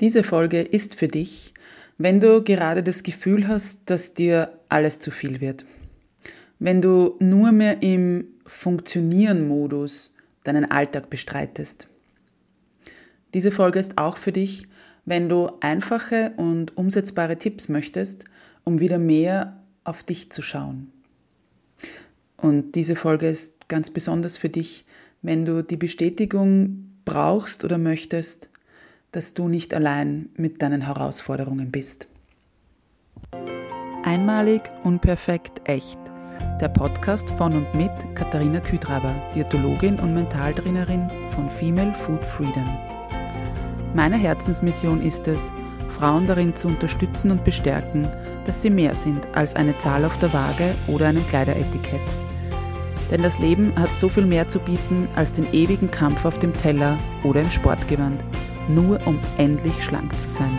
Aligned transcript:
Diese 0.00 0.24
Folge 0.24 0.60
ist 0.60 0.94
für 0.94 1.08
dich, 1.08 1.54
wenn 1.98 2.20
du 2.20 2.42
gerade 2.42 2.82
das 2.82 3.02
Gefühl 3.02 3.46
hast, 3.46 3.88
dass 3.90 4.14
dir 4.14 4.58
alles 4.68 4.98
zu 4.98 5.10
viel 5.10 5.40
wird. 5.40 5.64
Wenn 6.58 6.82
du 6.82 7.16
nur 7.20 7.52
mehr 7.52 7.82
im 7.82 8.26
Funktionieren-Modus 8.46 10.12
deinen 10.44 10.70
Alltag 10.70 11.10
bestreitest. 11.10 11.88
Diese 13.32 13.50
Folge 13.50 13.78
ist 13.78 13.98
auch 13.98 14.16
für 14.16 14.32
dich, 14.32 14.68
wenn 15.04 15.28
du 15.28 15.50
einfache 15.60 16.32
und 16.36 16.76
umsetzbare 16.76 17.36
Tipps 17.36 17.68
möchtest, 17.68 18.24
um 18.62 18.80
wieder 18.80 18.98
mehr 18.98 19.62
auf 19.84 20.02
dich 20.02 20.30
zu 20.30 20.42
schauen. 20.42 20.92
Und 22.36 22.72
diese 22.72 22.96
Folge 22.96 23.28
ist 23.28 23.68
ganz 23.68 23.90
besonders 23.90 24.36
für 24.36 24.48
dich, 24.48 24.84
wenn 25.22 25.44
du 25.44 25.62
die 25.62 25.76
Bestätigung 25.76 26.90
brauchst 27.04 27.64
oder 27.64 27.78
möchtest, 27.78 28.50
dass 29.14 29.32
du 29.32 29.46
nicht 29.46 29.72
allein 29.72 30.28
mit 30.36 30.60
deinen 30.60 30.80
Herausforderungen 30.80 31.70
bist. 31.70 32.08
Einmalig, 34.02 34.62
unperfekt, 34.82 35.62
echt. 35.68 35.98
Der 36.60 36.68
Podcast 36.68 37.30
von 37.32 37.54
und 37.54 37.74
mit 37.74 37.92
Katharina 38.14 38.58
Küdraber, 38.60 39.14
Diätologin 39.34 40.00
und 40.00 40.14
Mentaltrainerin 40.14 41.08
von 41.30 41.48
Female 41.48 41.94
Food 41.94 42.24
Freedom. 42.24 42.66
Meine 43.94 44.16
Herzensmission 44.16 45.00
ist 45.00 45.28
es, 45.28 45.52
Frauen 45.88 46.26
darin 46.26 46.56
zu 46.56 46.66
unterstützen 46.66 47.30
und 47.30 47.44
bestärken, 47.44 48.08
dass 48.44 48.62
sie 48.62 48.70
mehr 48.70 48.96
sind 48.96 49.28
als 49.36 49.54
eine 49.54 49.78
Zahl 49.78 50.04
auf 50.04 50.18
der 50.18 50.32
Waage 50.32 50.74
oder 50.88 51.06
einem 51.06 51.26
Kleideretikett. 51.28 52.02
Denn 53.12 53.22
das 53.22 53.38
Leben 53.38 53.72
hat 53.76 53.94
so 53.94 54.08
viel 54.08 54.26
mehr 54.26 54.48
zu 54.48 54.58
bieten 54.58 55.06
als 55.14 55.32
den 55.32 55.46
ewigen 55.52 55.90
Kampf 55.90 56.24
auf 56.24 56.40
dem 56.40 56.52
Teller 56.52 56.98
oder 57.22 57.42
im 57.42 57.50
Sportgewand, 57.50 58.24
nur 58.68 59.04
um 59.06 59.18
endlich 59.38 59.82
schlank 59.82 60.18
zu 60.20 60.28
sein. 60.28 60.58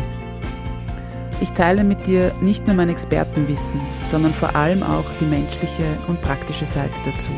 Ich 1.41 1.51
teile 1.51 1.83
mit 1.83 2.07
dir 2.07 2.33
nicht 2.41 2.65
nur 2.65 2.75
mein 2.75 2.89
Expertenwissen, 2.89 3.81
sondern 4.09 4.33
vor 4.33 4.55
allem 4.55 4.81
auch 4.83 5.05
die 5.19 5.25
menschliche 5.25 5.83
und 6.07 6.21
praktische 6.21 6.65
Seite 6.65 6.95
dazu. 7.03 7.31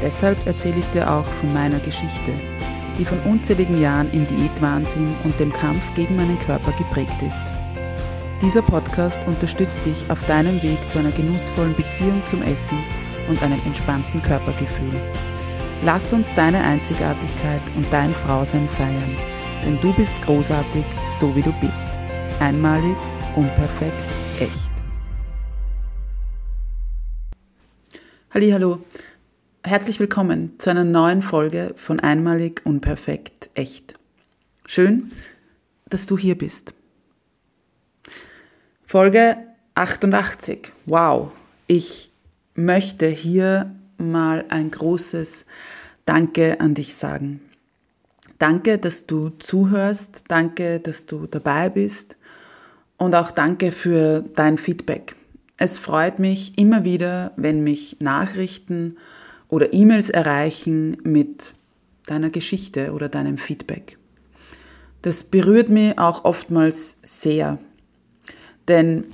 Deshalb 0.00 0.46
erzähle 0.46 0.78
ich 0.78 0.86
dir 0.90 1.10
auch 1.10 1.24
von 1.24 1.52
meiner 1.52 1.80
Geschichte, 1.80 2.32
die 2.96 3.04
von 3.04 3.18
unzähligen 3.22 3.80
Jahren 3.80 4.10
im 4.12 4.26
Diätwahnsinn 4.26 5.14
und 5.24 5.38
dem 5.40 5.52
Kampf 5.52 5.82
gegen 5.94 6.14
meinen 6.14 6.38
Körper 6.38 6.72
geprägt 6.72 7.20
ist. 7.26 7.42
Dieser 8.40 8.62
Podcast 8.62 9.26
unterstützt 9.26 9.84
dich 9.84 10.08
auf 10.08 10.24
deinem 10.26 10.62
Weg 10.62 10.78
zu 10.88 11.00
einer 11.00 11.10
genussvollen 11.10 11.74
Beziehung 11.74 12.24
zum 12.26 12.42
Essen 12.42 12.78
und 13.28 13.42
einem 13.42 13.60
entspannten 13.66 14.22
Körpergefühl. 14.22 15.00
Lass 15.84 16.12
uns 16.12 16.32
deine 16.34 16.62
Einzigartigkeit 16.62 17.62
und 17.76 17.86
dein 17.90 18.14
Frausein 18.14 18.68
feiern, 18.68 19.16
denn 19.64 19.80
du 19.80 19.92
bist 19.94 20.14
großartig, 20.22 20.84
so 21.18 21.34
wie 21.34 21.42
du 21.42 21.52
bist. 21.60 21.88
Einmalig, 22.40 22.96
unperfekt, 23.36 24.02
echt. 24.38 24.52
Hallo, 28.32 28.80
herzlich 29.64 29.98
willkommen 29.98 30.58
zu 30.58 30.70
einer 30.70 30.84
neuen 30.84 31.22
Folge 31.22 31.72
von 31.76 32.00
Einmalig, 32.00 32.62
unperfekt, 32.64 33.50
echt. 33.54 33.94
Schön, 34.66 35.10
dass 35.88 36.06
du 36.06 36.18
hier 36.18 36.36
bist. 36.36 36.74
Folge 38.84 39.36
88. 39.74 40.72
Wow, 40.86 41.32
ich 41.66 42.12
möchte 42.54 43.06
hier 43.06 43.74
mal 43.96 44.44
ein 44.48 44.70
großes 44.70 45.46
Danke 46.04 46.60
an 46.60 46.74
dich 46.74 46.94
sagen. 46.94 47.40
Danke, 48.38 48.78
dass 48.78 49.06
du 49.06 49.30
zuhörst, 49.30 50.24
danke, 50.28 50.80
dass 50.80 51.06
du 51.06 51.26
dabei 51.26 51.68
bist 51.68 52.16
und 52.96 53.14
auch 53.14 53.30
danke 53.30 53.72
für 53.72 54.24
dein 54.34 54.58
Feedback. 54.58 55.16
Es 55.56 55.78
freut 55.78 56.18
mich 56.20 56.56
immer 56.56 56.84
wieder, 56.84 57.32
wenn 57.36 57.64
mich 57.64 57.96
Nachrichten 58.00 58.96
oder 59.48 59.72
E-Mails 59.72 60.08
erreichen 60.10 60.98
mit 61.02 61.52
deiner 62.06 62.30
Geschichte 62.30 62.92
oder 62.92 63.08
deinem 63.08 63.38
Feedback. 63.38 63.98
Das 65.02 65.24
berührt 65.24 65.68
mich 65.68 65.98
auch 65.98 66.24
oftmals 66.24 66.98
sehr, 67.02 67.58
denn 68.68 69.04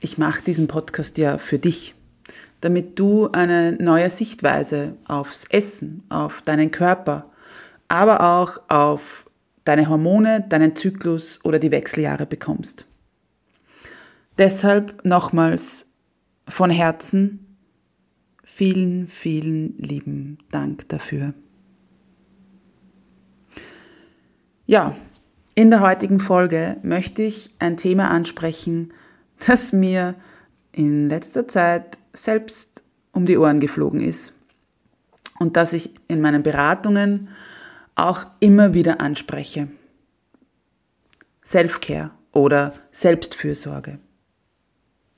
ich 0.00 0.16
mache 0.16 0.44
diesen 0.44 0.68
Podcast 0.68 1.18
ja 1.18 1.38
für 1.38 1.58
dich 1.58 1.94
damit 2.60 2.98
du 2.98 3.30
eine 3.32 3.72
neue 3.72 4.10
Sichtweise 4.10 4.94
aufs 5.06 5.44
Essen, 5.44 6.02
auf 6.08 6.42
deinen 6.42 6.70
Körper, 6.70 7.30
aber 7.88 8.20
auch 8.20 8.60
auf 8.68 9.28
deine 9.64 9.88
Hormone, 9.88 10.44
deinen 10.48 10.76
Zyklus 10.76 11.40
oder 11.44 11.58
die 11.58 11.70
Wechseljahre 11.70 12.26
bekommst. 12.26 12.86
Deshalb 14.38 15.04
nochmals 15.04 15.86
von 16.46 16.70
Herzen 16.70 17.56
vielen, 18.44 19.06
vielen 19.08 19.76
lieben 19.78 20.38
Dank 20.50 20.88
dafür. 20.88 21.34
Ja, 24.66 24.94
in 25.54 25.70
der 25.70 25.80
heutigen 25.80 26.20
Folge 26.20 26.76
möchte 26.82 27.22
ich 27.22 27.54
ein 27.58 27.76
Thema 27.76 28.10
ansprechen, 28.10 28.92
das 29.46 29.72
mir 29.72 30.14
in 30.72 31.08
letzter 31.08 31.48
Zeit 31.48 31.98
selbst 32.12 32.82
um 33.12 33.26
die 33.26 33.38
Ohren 33.38 33.60
geflogen 33.60 34.00
ist 34.00 34.34
und 35.38 35.56
das 35.56 35.72
ich 35.72 35.94
in 36.08 36.20
meinen 36.20 36.42
Beratungen 36.42 37.28
auch 37.98 38.26
immer 38.40 38.74
wieder 38.74 39.00
anspreche. 39.00 39.68
Selfcare 41.42 42.10
oder 42.32 42.74
Selbstfürsorge. 42.90 43.98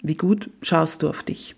Wie 0.02 0.16
gut 0.16 0.50
schaust 0.62 1.02
du 1.02 1.08
auf 1.08 1.22
dich? 1.22 1.56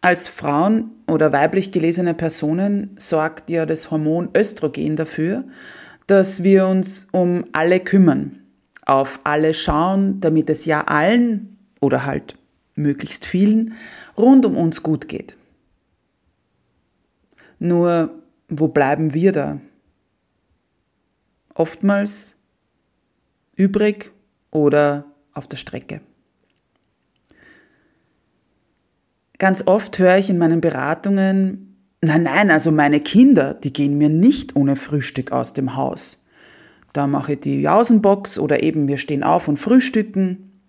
Als 0.00 0.28
Frauen 0.28 0.90
oder 1.06 1.32
weiblich 1.32 1.72
gelesene 1.72 2.14
Personen 2.14 2.90
sorgt 2.98 3.50
ja 3.50 3.66
das 3.66 3.90
Hormon 3.90 4.30
Östrogen 4.36 4.96
dafür, 4.96 5.44
dass 6.06 6.42
wir 6.42 6.66
uns 6.66 7.08
um 7.12 7.44
alle 7.52 7.80
kümmern, 7.80 8.40
auf 8.86 9.20
alle 9.24 9.54
schauen, 9.54 10.20
damit 10.20 10.50
es 10.50 10.64
ja 10.64 10.82
allen 10.86 11.58
oder 11.80 12.04
halt 12.04 12.36
möglichst 12.74 13.26
vielen, 13.26 13.74
rund 14.16 14.46
um 14.46 14.56
uns 14.56 14.82
gut 14.82 15.08
geht. 15.08 15.36
Nur, 17.58 18.22
wo 18.48 18.68
bleiben 18.68 19.14
wir 19.14 19.32
da? 19.32 19.60
Oftmals 21.54 22.36
übrig 23.56 24.12
oder 24.50 25.04
auf 25.34 25.48
der 25.48 25.56
Strecke. 25.56 26.00
Ganz 29.38 29.66
oft 29.66 29.98
höre 29.98 30.18
ich 30.18 30.30
in 30.30 30.38
meinen 30.38 30.60
Beratungen, 30.60 31.76
nein, 32.00 32.24
nein, 32.24 32.50
also 32.50 32.72
meine 32.72 33.00
Kinder, 33.00 33.54
die 33.54 33.72
gehen 33.72 33.98
mir 33.98 34.08
nicht 34.08 34.56
ohne 34.56 34.74
Frühstück 34.74 35.30
aus 35.30 35.52
dem 35.52 35.76
Haus. 35.76 36.24
Da 36.92 37.06
mache 37.06 37.34
ich 37.34 37.40
die 37.40 37.60
Jausenbox 37.60 38.38
oder 38.38 38.62
eben 38.62 38.88
wir 38.88 38.98
stehen 38.98 39.22
auf 39.22 39.46
und 39.46 39.58
frühstücken. 39.58 40.60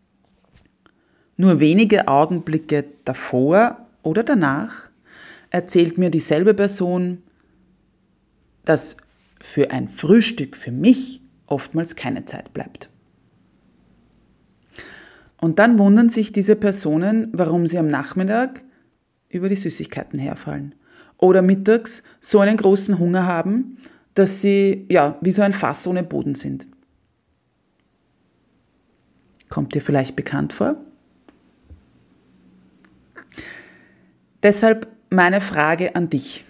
Nur 1.37 1.59
wenige 1.59 2.07
Augenblicke 2.07 2.85
davor 3.05 3.87
oder 4.03 4.23
danach 4.23 4.89
erzählt 5.49 5.97
mir 5.97 6.11
dieselbe 6.11 6.53
Person, 6.53 7.23
dass 8.69 8.97
für 9.41 9.71
ein 9.71 9.87
Frühstück 9.87 10.55
für 10.55 10.71
mich 10.71 11.23
oftmals 11.47 11.95
keine 11.95 12.25
Zeit 12.25 12.53
bleibt. 12.53 12.91
Und 15.41 15.57
dann 15.57 15.79
wundern 15.79 16.09
sich 16.09 16.31
diese 16.33 16.55
Personen, 16.55 17.29
warum 17.33 17.65
sie 17.65 17.79
am 17.79 17.87
Nachmittag 17.87 18.61
über 19.27 19.49
die 19.49 19.55
Süßigkeiten 19.55 20.19
herfallen 20.19 20.75
oder 21.17 21.41
mittags 21.41 22.03
so 22.21 22.41
einen 22.41 22.57
großen 22.57 22.99
Hunger 22.99 23.25
haben, 23.25 23.79
dass 24.13 24.41
sie 24.41 24.85
ja 24.87 25.17
wie 25.21 25.31
so 25.31 25.41
ein 25.41 25.53
Fass 25.53 25.87
ohne 25.87 26.03
Boden 26.03 26.35
sind. 26.35 26.67
Kommt 29.49 29.73
dir 29.73 29.81
vielleicht 29.81 30.15
bekannt 30.15 30.53
vor? 30.53 30.75
Deshalb 34.43 34.87
meine 35.09 35.41
Frage 35.41 35.95
an 35.95 36.11
dich. 36.11 36.45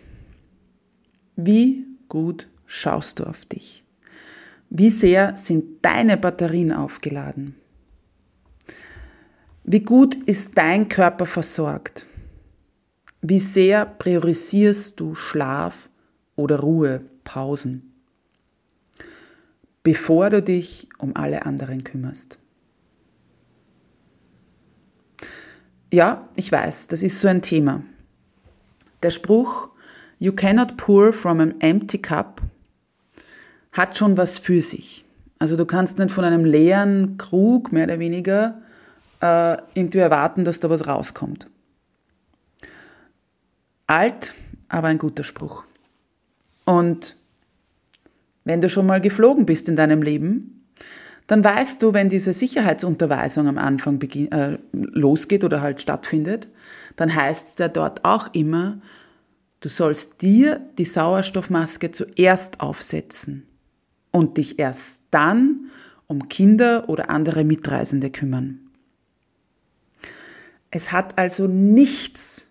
Wie 1.37 1.85
gut 2.09 2.49
schaust 2.65 3.19
du 3.19 3.23
auf 3.23 3.45
dich? 3.45 3.83
Wie 4.69 4.89
sehr 4.89 5.35
sind 5.37 5.83
deine 5.83 6.17
Batterien 6.17 6.71
aufgeladen? 6.71 7.55
Wie 9.63 9.79
gut 9.79 10.15
ist 10.15 10.57
dein 10.57 10.89
Körper 10.89 11.25
versorgt? 11.25 12.05
Wie 13.21 13.39
sehr 13.39 13.85
priorisierst 13.85 14.99
du 14.99 15.15
Schlaf 15.15 15.89
oder 16.35 16.59
Ruhe, 16.59 17.01
Pausen, 17.23 17.93
bevor 19.83 20.29
du 20.29 20.41
dich 20.41 20.87
um 20.97 21.15
alle 21.15 21.45
anderen 21.45 21.83
kümmerst? 21.83 22.39
Ja, 25.91 26.29
ich 26.35 26.51
weiß, 26.51 26.87
das 26.87 27.01
ist 27.01 27.19
so 27.19 27.27
ein 27.27 27.41
Thema. 27.41 27.83
Der 29.01 29.09
Spruch 29.09 29.69
You 30.19 30.33
cannot 30.33 30.77
pour 30.77 31.13
from 31.13 31.39
an 31.39 31.55
empty 31.61 31.97
cup 31.97 32.41
hat 33.71 33.97
schon 33.97 34.17
was 34.17 34.37
für 34.37 34.61
sich. 34.61 35.05
Also 35.39 35.55
du 35.55 35.65
kannst 35.65 35.97
nicht 35.97 36.11
von 36.11 36.25
einem 36.25 36.43
leeren 36.43 37.17
Krug 37.17 37.71
mehr 37.71 37.85
oder 37.85 37.99
weniger 37.99 38.61
äh, 39.21 39.57
irgendwie 39.73 39.99
erwarten, 39.99 40.43
dass 40.43 40.59
da 40.59 40.69
was 40.69 40.85
rauskommt. 40.85 41.47
Alt, 43.87 44.35
aber 44.67 44.89
ein 44.89 44.97
guter 44.97 45.23
Spruch. 45.23 45.63
Und 46.65 47.15
wenn 48.43 48.61
du 48.61 48.69
schon 48.69 48.85
mal 48.85 48.99
geflogen 49.01 49.45
bist 49.45 49.69
in 49.69 49.75
deinem 49.75 50.01
Leben, 50.01 50.65
dann 51.27 51.43
weißt 51.43 51.81
du, 51.81 51.93
wenn 51.93 52.09
diese 52.09 52.33
Sicherheitsunterweisung 52.33 53.47
am 53.47 53.57
Anfang 53.57 54.01
äh, 54.01 54.57
losgeht 54.73 55.43
oder 55.43 55.61
halt 55.61 55.81
stattfindet, 55.81 56.47
dann 56.95 57.15
heißt 57.15 57.59
es 57.59 57.71
dort 57.73 58.03
auch 58.03 58.33
immer, 58.33 58.81
du 59.59 59.69
sollst 59.69 60.21
dir 60.21 60.61
die 60.77 60.85
Sauerstoffmaske 60.85 61.91
zuerst 61.91 62.59
aufsetzen 62.61 63.45
und 64.11 64.37
dich 64.37 64.59
erst 64.59 65.03
dann 65.11 65.69
um 66.07 66.27
Kinder 66.27 66.89
oder 66.89 67.09
andere 67.09 67.43
Mitreisende 67.43 68.09
kümmern. 68.09 68.59
Es 70.71 70.91
hat 70.91 71.17
also 71.17 71.47
nichts, 71.47 72.47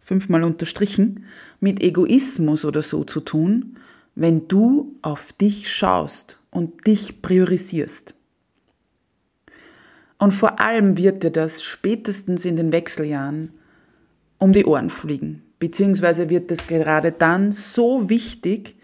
fünfmal 0.00 0.42
unterstrichen, 0.44 1.24
mit 1.60 1.82
Egoismus 1.82 2.64
oder 2.64 2.82
so 2.82 3.04
zu 3.04 3.20
tun, 3.20 3.78
wenn 4.14 4.48
du 4.48 4.96
auf 5.02 5.32
dich 5.32 5.72
schaust 5.72 6.38
und 6.50 6.86
dich 6.86 7.22
priorisierst. 7.22 8.14
Und 10.18 10.32
vor 10.32 10.60
allem 10.60 10.96
wird 10.96 11.24
dir 11.24 11.30
das 11.30 11.62
spätestens 11.62 12.44
in 12.44 12.56
den 12.56 12.72
Wechseljahren 12.72 13.50
um 14.38 14.52
die 14.52 14.64
Ohren 14.64 14.90
fliegen. 14.90 15.42
Beziehungsweise 15.64 16.28
wird 16.28 16.50
es 16.50 16.66
gerade 16.66 17.10
dann 17.10 17.50
so 17.50 18.10
wichtig, 18.10 18.76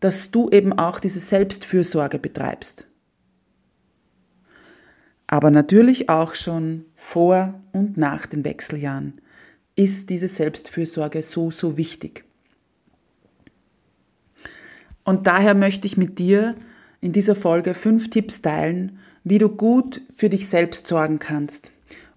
dass 0.00 0.30
du 0.30 0.48
eben 0.48 0.72
auch 0.72 0.98
diese 0.98 1.20
Selbstfürsorge 1.20 2.18
betreibst. 2.18 2.86
Aber 5.26 5.50
natürlich 5.50 6.08
auch 6.08 6.34
schon 6.34 6.86
vor 6.96 7.60
und 7.72 7.98
nach 7.98 8.24
den 8.24 8.46
Wechseljahren 8.46 9.20
ist 9.76 10.08
diese 10.08 10.26
Selbstfürsorge 10.26 11.20
so, 11.20 11.50
so 11.50 11.76
wichtig. 11.76 12.24
Und 15.04 15.26
daher 15.26 15.54
möchte 15.54 15.86
ich 15.86 15.98
mit 15.98 16.18
dir 16.18 16.54
in 17.02 17.12
dieser 17.12 17.36
Folge 17.36 17.74
fünf 17.74 18.08
Tipps 18.08 18.40
teilen, 18.40 19.00
wie 19.22 19.36
du 19.36 19.50
gut 19.50 20.00
für 20.08 20.30
dich 20.30 20.48
selbst 20.48 20.86
sorgen 20.86 21.18
kannst 21.18 21.72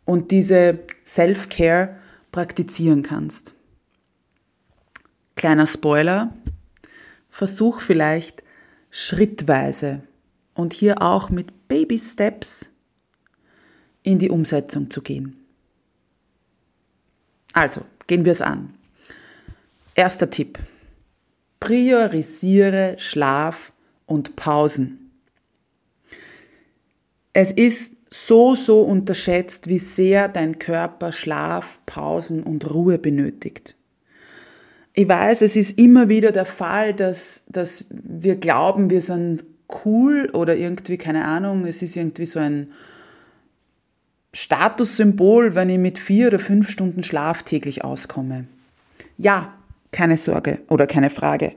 und 0.05 0.31
diese 0.31 0.79
Self-Care 1.05 1.97
praktizieren 2.31 3.03
kannst. 3.03 3.54
Kleiner 5.45 5.67
Spoiler, 5.67 6.33
versuch 7.29 7.79
vielleicht 7.79 8.41
schrittweise 8.89 10.01
und 10.55 10.73
hier 10.73 11.03
auch 11.03 11.29
mit 11.29 11.67
Baby 11.67 11.99
Steps 11.99 12.71
in 14.01 14.17
die 14.17 14.31
Umsetzung 14.31 14.89
zu 14.89 15.03
gehen. 15.03 15.35
Also, 17.53 17.81
gehen 18.07 18.25
wir 18.25 18.31
es 18.31 18.41
an. 18.41 18.73
Erster 19.93 20.31
Tipp. 20.31 20.57
Priorisiere 21.59 22.95
Schlaf 22.97 23.71
und 24.07 24.35
Pausen. 24.35 25.11
Es 27.33 27.51
ist 27.51 27.97
so, 28.09 28.55
so 28.55 28.81
unterschätzt, 28.81 29.67
wie 29.67 29.77
sehr 29.77 30.27
dein 30.27 30.57
Körper 30.57 31.11
Schlaf, 31.11 31.79
Pausen 31.85 32.41
und 32.41 32.73
Ruhe 32.73 32.97
benötigt. 32.97 33.75
Ich 34.95 35.07
weiß, 35.07 35.41
es 35.41 35.55
ist 35.55 35.77
immer 35.77 36.07
wieder 36.07 36.31
der 36.31 36.45
Fall, 36.45 36.93
dass, 36.93 37.43
dass 37.49 37.85
wir 37.89 38.37
glauben, 38.37 38.89
wir 38.89 39.01
sind 39.01 39.43
cool 39.83 40.29
oder 40.33 40.55
irgendwie, 40.55 40.97
keine 40.97 41.25
Ahnung, 41.25 41.65
es 41.65 41.81
ist 41.81 41.97
irgendwie 41.97 42.25
so 42.25 42.39
ein 42.39 42.71
Statussymbol, 44.33 45.55
wenn 45.55 45.69
ich 45.69 45.79
mit 45.79 45.99
vier 45.99 46.27
oder 46.27 46.39
fünf 46.39 46.69
Stunden 46.69 47.03
Schlaf 47.03 47.43
täglich 47.43 47.83
auskomme. 47.83 48.45
Ja, 49.17 49.53
keine 49.91 50.17
Sorge 50.17 50.59
oder 50.69 50.87
keine 50.87 51.09
Frage. 51.09 51.53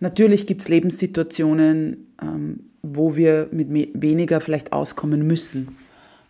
Natürlich 0.00 0.46
gibt 0.46 0.62
es 0.62 0.68
Lebenssituationen, 0.68 2.14
ähm, 2.20 2.60
wo 2.82 3.14
wir 3.14 3.48
mit 3.52 3.68
weniger 3.94 4.40
vielleicht 4.40 4.72
auskommen 4.72 5.26
müssen, 5.26 5.76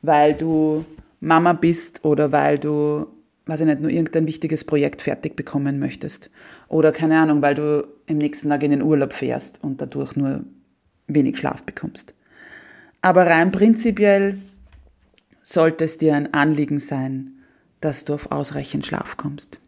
weil 0.02 0.34
du 0.34 0.84
Mama 1.20 1.52
bist 1.54 2.04
oder 2.04 2.32
weil 2.32 2.58
du, 2.58 3.06
weiß 3.46 3.60
ich 3.60 3.66
nicht, 3.66 3.80
nur 3.80 3.90
irgendein 3.90 4.26
wichtiges 4.26 4.64
Projekt 4.64 5.02
fertig 5.02 5.36
bekommen 5.36 5.78
möchtest. 5.78 6.30
Oder 6.68 6.92
keine 6.92 7.18
Ahnung, 7.18 7.42
weil 7.42 7.54
du 7.54 7.86
im 8.06 8.18
nächsten 8.18 8.48
Tag 8.48 8.62
in 8.62 8.70
den 8.70 8.82
Urlaub 8.82 9.12
fährst 9.12 9.62
und 9.62 9.80
dadurch 9.80 10.16
nur 10.16 10.44
wenig 11.08 11.38
Schlaf 11.38 11.62
bekommst. 11.62 12.14
Aber 13.00 13.26
rein 13.26 13.50
prinzipiell 13.50 14.38
sollte 15.42 15.84
es 15.84 15.98
dir 15.98 16.14
ein 16.14 16.32
Anliegen 16.34 16.78
sein, 16.78 17.32
dass 17.80 18.04
du 18.04 18.14
auf 18.14 18.30
ausreichend 18.30 18.86
Schlaf 18.86 19.16
kommst. 19.16 19.58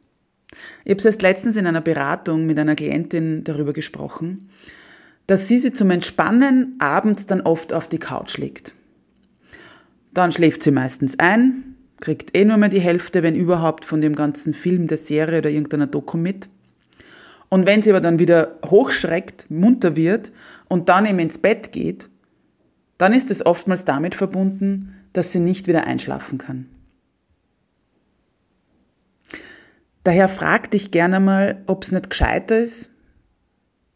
Ich 0.84 0.92
habe 0.92 1.02
erst 1.02 1.22
letztens 1.22 1.56
in 1.56 1.66
einer 1.66 1.80
Beratung 1.80 2.46
mit 2.46 2.58
einer 2.60 2.76
Klientin 2.76 3.42
darüber 3.42 3.72
gesprochen, 3.72 4.50
dass 5.26 5.48
sie 5.48 5.58
sich 5.58 5.74
zum 5.74 5.90
Entspannen 5.90 6.76
abends 6.78 7.26
dann 7.26 7.40
oft 7.40 7.72
auf 7.72 7.88
die 7.88 7.98
Couch 7.98 8.38
legt. 8.38 8.74
Dann 10.12 10.30
schläft 10.30 10.62
sie 10.62 10.70
meistens 10.70 11.18
ein, 11.18 11.73
kriegt 12.04 12.36
eh 12.36 12.44
nur 12.44 12.58
mehr 12.58 12.68
die 12.68 12.82
Hälfte, 12.82 13.22
wenn 13.22 13.34
überhaupt, 13.34 13.86
von 13.86 14.02
dem 14.02 14.14
ganzen 14.14 14.52
Film, 14.52 14.88
der 14.88 14.98
Serie 14.98 15.38
oder 15.38 15.48
irgendeiner 15.48 15.86
Doku 15.86 16.18
mit. 16.18 16.50
Und 17.48 17.66
wenn 17.66 17.80
sie 17.80 17.90
aber 17.90 18.02
dann 18.02 18.18
wieder 18.18 18.58
hochschreckt, 18.66 19.50
munter 19.50 19.96
wird 19.96 20.30
und 20.68 20.90
dann 20.90 21.06
eben 21.06 21.18
ins 21.18 21.38
Bett 21.38 21.72
geht, 21.72 22.10
dann 22.98 23.14
ist 23.14 23.30
es 23.30 23.46
oftmals 23.46 23.86
damit 23.86 24.14
verbunden, 24.14 24.94
dass 25.14 25.32
sie 25.32 25.40
nicht 25.40 25.66
wieder 25.66 25.86
einschlafen 25.86 26.36
kann. 26.36 26.66
Daher 30.02 30.28
frag 30.28 30.70
dich 30.72 30.90
gerne 30.90 31.20
mal, 31.20 31.62
ob 31.66 31.84
es 31.84 31.92
nicht 31.92 32.10
gescheiter 32.10 32.58
ist, 32.58 32.90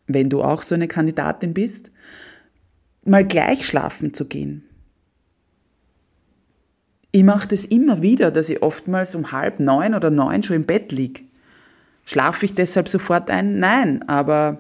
wenn 0.06 0.30
du 0.30 0.42
auch 0.42 0.62
so 0.62 0.74
eine 0.74 0.88
Kandidatin 0.88 1.52
bist, 1.52 1.90
mal 3.04 3.26
gleich 3.26 3.66
schlafen 3.66 4.14
zu 4.14 4.24
gehen. 4.24 4.67
Ich 7.10 7.24
mache 7.24 7.48
das 7.48 7.64
immer 7.64 8.02
wieder, 8.02 8.30
dass 8.30 8.48
ich 8.48 8.62
oftmals 8.62 9.14
um 9.14 9.32
halb 9.32 9.60
neun 9.60 9.94
oder 9.94 10.10
neun 10.10 10.42
schon 10.42 10.56
im 10.56 10.64
Bett 10.64 10.92
liege. 10.92 11.22
Schlafe 12.04 12.46
ich 12.46 12.54
deshalb 12.54 12.88
sofort 12.88 13.30
ein? 13.30 13.58
Nein, 13.58 14.06
aber 14.08 14.58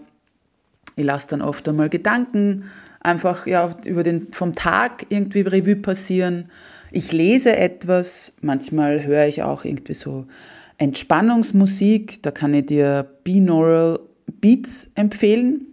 ich 0.96 1.04
lasse 1.04 1.28
dann 1.28 1.42
oft 1.42 1.68
einmal 1.68 1.88
Gedanken 1.88 2.64
einfach 3.00 3.46
ja, 3.46 3.74
über 3.84 4.02
den, 4.02 4.32
vom 4.32 4.54
Tag 4.54 5.06
irgendwie 5.08 5.42
Revue 5.42 5.76
passieren. 5.76 6.50
Ich 6.90 7.12
lese 7.12 7.56
etwas, 7.56 8.34
manchmal 8.40 9.04
höre 9.04 9.26
ich 9.26 9.42
auch 9.42 9.64
irgendwie 9.64 9.94
so 9.94 10.26
Entspannungsmusik, 10.78 12.22
da 12.22 12.30
kann 12.30 12.54
ich 12.54 12.66
dir 12.66 13.06
Binaural 13.24 14.00
Beats 14.40 14.90
empfehlen. 14.94 15.66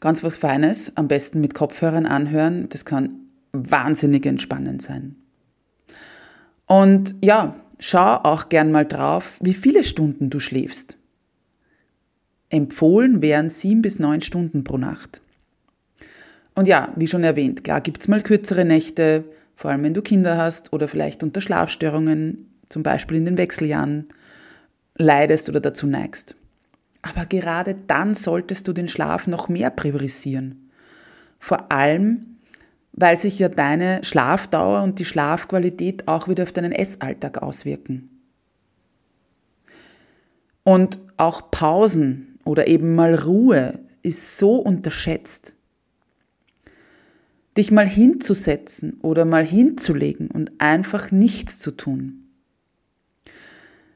Ganz 0.00 0.22
was 0.22 0.36
Feines, 0.36 0.96
am 0.96 1.08
besten 1.08 1.40
mit 1.40 1.54
Kopfhörern 1.54 2.06
anhören, 2.06 2.68
das 2.68 2.84
kann 2.84 3.23
wahnsinnig 3.54 4.26
entspannend 4.26 4.82
sein. 4.82 5.16
Und 6.66 7.14
ja, 7.22 7.56
schau 7.78 8.16
auch 8.16 8.48
gern 8.48 8.72
mal 8.72 8.84
drauf, 8.84 9.38
wie 9.40 9.54
viele 9.54 9.84
Stunden 9.84 10.28
du 10.28 10.40
schläfst. 10.40 10.98
Empfohlen 12.50 13.22
wären 13.22 13.50
sieben 13.50 13.82
bis 13.82 13.98
neun 13.98 14.20
Stunden 14.20 14.64
pro 14.64 14.76
Nacht. 14.76 15.22
Und 16.54 16.68
ja, 16.68 16.92
wie 16.96 17.06
schon 17.06 17.24
erwähnt, 17.24 17.64
klar 17.64 17.80
gibt 17.80 18.00
es 18.00 18.08
mal 18.08 18.22
kürzere 18.22 18.64
Nächte, 18.64 19.24
vor 19.56 19.70
allem 19.70 19.82
wenn 19.82 19.94
du 19.94 20.02
Kinder 20.02 20.36
hast 20.36 20.72
oder 20.72 20.88
vielleicht 20.88 21.22
unter 21.22 21.40
Schlafstörungen 21.40 22.50
zum 22.68 22.82
Beispiel 22.82 23.16
in 23.16 23.24
den 23.24 23.38
Wechseljahren, 23.38 24.06
leidest 24.96 25.48
oder 25.48 25.60
dazu 25.60 25.86
neigst. 25.86 26.36
Aber 27.02 27.26
gerade 27.26 27.76
dann 27.86 28.14
solltest 28.14 28.66
du 28.66 28.72
den 28.72 28.88
Schlaf 28.88 29.26
noch 29.26 29.48
mehr 29.48 29.70
priorisieren. 29.70 30.70
Vor 31.38 31.70
allem, 31.70 32.33
weil 32.96 33.16
sich 33.16 33.38
ja 33.38 33.48
deine 33.48 34.04
Schlafdauer 34.04 34.82
und 34.82 34.98
die 34.98 35.04
Schlafqualität 35.04 36.06
auch 36.06 36.28
wieder 36.28 36.44
auf 36.44 36.52
deinen 36.52 36.72
Essalltag 36.72 37.42
auswirken. 37.42 38.08
Und 40.62 40.98
auch 41.16 41.50
Pausen 41.50 42.38
oder 42.44 42.68
eben 42.68 42.94
mal 42.94 43.14
Ruhe 43.14 43.80
ist 44.02 44.38
so 44.38 44.56
unterschätzt. 44.56 45.56
Dich 47.56 47.70
mal 47.70 47.86
hinzusetzen 47.86 48.98
oder 49.02 49.24
mal 49.24 49.44
hinzulegen 49.44 50.28
und 50.28 50.52
einfach 50.58 51.10
nichts 51.10 51.58
zu 51.58 51.72
tun. 51.72 52.20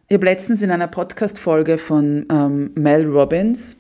Ich 0.09 0.15
habe 0.15 0.27
letztens 0.27 0.63
in 0.63 0.71
einer 0.71 0.87
Podcast-Folge 0.89 1.79
von 1.79 2.27
ähm, 2.31 2.71
Mel 2.75 3.07
Robbins 3.07 3.77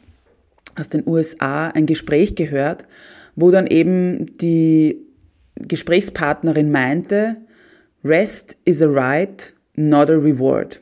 aus 0.76 0.88
den 0.88 1.06
USA 1.06 1.68
ein 1.68 1.86
Gespräch 1.86 2.34
gehört, 2.34 2.86
wo 3.34 3.50
dann 3.50 3.66
eben 3.66 4.36
die 4.38 5.07
Gesprächspartnerin 5.60 6.70
meinte, 6.70 7.36
Rest 8.04 8.56
is 8.64 8.80
a 8.80 8.86
right, 8.86 9.52
not 9.74 10.10
a 10.10 10.14
reward. 10.14 10.80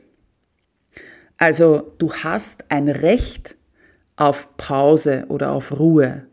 Also 1.37 1.93
du 1.97 2.13
hast 2.13 2.65
ein 2.69 2.89
Recht 2.89 3.55
auf 4.15 4.55
Pause 4.57 5.25
oder 5.29 5.51
auf 5.51 5.79
Ruhe. 5.79 6.25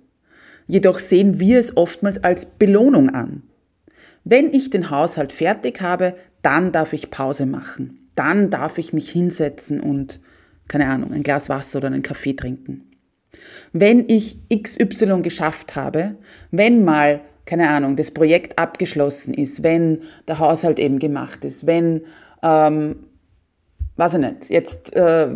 Jedoch 0.66 0.98
sehen 0.98 1.40
wir 1.40 1.60
es 1.60 1.76
oftmals 1.76 2.24
als 2.24 2.46
Belohnung 2.46 3.10
an. 3.10 3.42
Wenn 4.24 4.52
ich 4.52 4.70
den 4.70 4.90
Haushalt 4.90 5.32
fertig 5.32 5.82
habe, 5.82 6.16
dann 6.42 6.72
darf 6.72 6.94
ich 6.94 7.10
Pause 7.10 7.44
machen. 7.44 8.08
Dann 8.14 8.50
darf 8.50 8.78
ich 8.78 8.92
mich 8.92 9.10
hinsetzen 9.10 9.80
und, 9.80 10.20
keine 10.68 10.86
Ahnung, 10.86 11.12
ein 11.12 11.22
Glas 11.22 11.50
Wasser 11.50 11.78
oder 11.78 11.88
einen 11.88 12.02
Kaffee 12.02 12.34
trinken. 12.34 12.90
Wenn 13.72 14.08
ich 14.08 14.38
XY 14.48 15.20
geschafft 15.22 15.76
habe, 15.76 16.16
wenn 16.50 16.84
mal, 16.84 17.20
keine 17.46 17.68
Ahnung, 17.68 17.96
das 17.96 18.10
Projekt 18.10 18.58
abgeschlossen 18.58 19.34
ist, 19.34 19.62
wenn 19.62 19.98
der 20.28 20.38
Haushalt 20.38 20.78
eben 20.78 20.98
gemacht 20.98 21.44
ist, 21.44 21.66
wenn, 21.66 22.02
ähm, 22.42 22.96
weiß 23.96 24.14
ich 24.14 24.20
nicht, 24.20 24.50
jetzt 24.50 24.94
äh, 24.94 25.28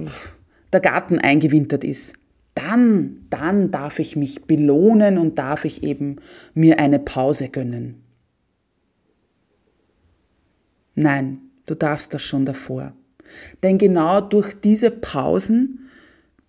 der 0.73 0.81
Garten 0.81 1.19
eingewintert 1.19 1.85
ist, 1.85 2.15
dann, 2.55 3.27
dann 3.31 3.71
darf 3.71 3.99
ich 3.99 4.17
mich 4.17 4.45
belohnen 4.45 5.19
und 5.19 5.39
darf 5.39 5.65
ich 5.65 5.83
eben 5.83 6.17
mir 6.55 6.79
eine 6.81 6.99
Pause 6.99 7.51
gönnen. 7.51 8.03
Nein, 10.95 11.39
du 11.67 11.77
darfst 11.77 12.13
das 12.15 12.23
schon 12.23 12.45
davor. 12.45 12.93
Denn 13.63 13.79
genau 13.79 14.21
durch 14.21 14.55
diese 14.55 14.91
Pausen 14.91 15.89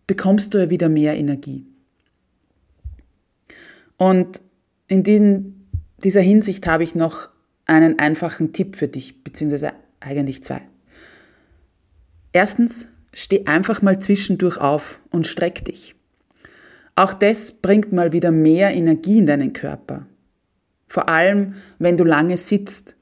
bekommst 0.07 0.53
du 0.53 0.57
ja 0.57 0.69
wieder 0.71 0.89
mehr 0.89 1.15
Energie. 1.15 1.67
Und 3.97 4.41
in 4.89 5.03
den, 5.03 5.67
dieser 6.03 6.19
Hinsicht 6.19 6.67
habe 6.67 6.83
ich 6.83 6.95
noch 6.95 7.29
einen 7.65 7.99
einfachen 7.99 8.51
Tipp 8.51 8.75
für 8.75 8.89
dich, 8.89 9.23
beziehungsweise 9.23 9.71
eigentlich 10.01 10.43
zwei. 10.43 10.61
Erstens, 12.33 12.87
steh 13.13 13.45
einfach 13.45 13.81
mal 13.81 13.99
zwischendurch 13.99 14.57
auf 14.57 14.99
und 15.11 15.27
streck 15.27 15.63
dich. 15.65 15.95
Auch 16.95 17.13
das 17.13 17.51
bringt 17.51 17.93
mal 17.93 18.11
wieder 18.11 18.31
mehr 18.31 18.73
Energie 18.73 19.19
in 19.19 19.25
deinen 19.25 19.53
Körper. 19.53 20.05
Vor 20.87 21.07
allem, 21.07 21.55
wenn 21.77 21.97
du 21.97 22.03
lange 22.03 22.37
sitzt 22.37 22.95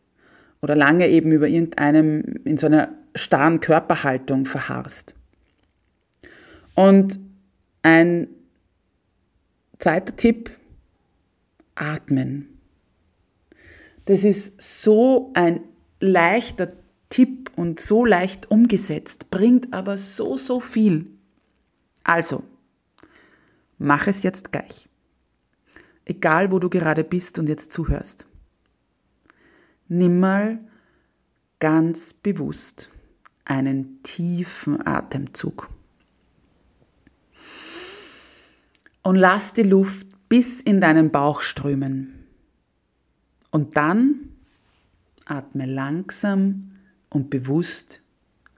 oder 0.61 0.75
lange 0.75 1.07
eben 1.07 1.31
über 1.31 1.47
irgendeinem 1.47 2.23
in 2.43 2.57
so 2.57 2.67
einer 2.67 2.89
starren 3.15 3.59
Körperhaltung 3.59 4.45
verharrst. 4.45 5.15
Und 6.75 7.19
ein 7.81 8.27
zweiter 9.79 10.15
Tipp, 10.15 10.51
atmen. 11.77 12.59
Das 14.05 14.23
ist 14.23 14.61
so 14.61 15.31
ein 15.33 15.61
leichter 15.99 16.73
Tipp 17.09 17.51
und 17.55 17.79
so 17.79 18.05
leicht 18.05 18.51
umgesetzt, 18.51 19.29
bringt 19.29 19.73
aber 19.73 19.97
so, 19.97 20.37
so 20.37 20.59
viel. 20.59 21.11
Also, 22.03 22.43
mach 23.77 24.07
es 24.07 24.23
jetzt 24.23 24.51
gleich. 24.51 24.87
Egal, 26.05 26.51
wo 26.51 26.59
du 26.59 26.69
gerade 26.69 27.03
bist 27.03 27.37
und 27.37 27.49
jetzt 27.49 27.71
zuhörst. 27.71 28.27
Nimm 29.89 30.19
mal 30.19 30.59
ganz 31.59 32.13
bewusst 32.13 32.89
einen 33.45 34.01
tiefen 34.03 34.85
Atemzug. 34.85 35.69
Und 39.03 39.15
lass 39.15 39.53
die 39.53 39.63
Luft 39.63 40.06
bis 40.29 40.61
in 40.61 40.81
deinen 40.81 41.11
Bauch 41.11 41.41
strömen. 41.41 42.25
Und 43.51 43.77
dann 43.77 44.29
atme 45.25 45.65
langsam 45.65 46.71
und 47.09 47.29
bewusst 47.29 48.01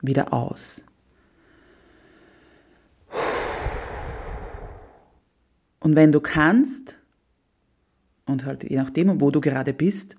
wieder 0.01 0.33
aus. 0.33 0.85
Und 5.79 5.95
wenn 5.95 6.11
du 6.11 6.19
kannst, 6.19 6.99
und 8.25 8.45
halt 8.45 8.63
je 8.63 8.77
nachdem, 8.77 9.21
wo 9.21 9.31
du 9.31 9.41
gerade 9.41 9.73
bist, 9.73 10.15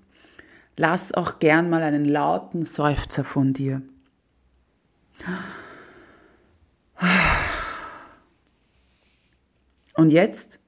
Lass 0.77 1.13
auch 1.13 1.39
gern 1.39 1.69
mal 1.69 1.83
einen 1.83 2.05
lauten 2.05 2.65
Seufzer 2.65 3.23
von 3.23 3.53
dir. 3.53 3.81
Und 9.95 10.11
jetzt 10.11 10.59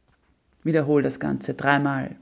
wiederhol 0.63 1.01
das 1.01 1.19
Ganze 1.19 1.53
dreimal. 1.53 2.15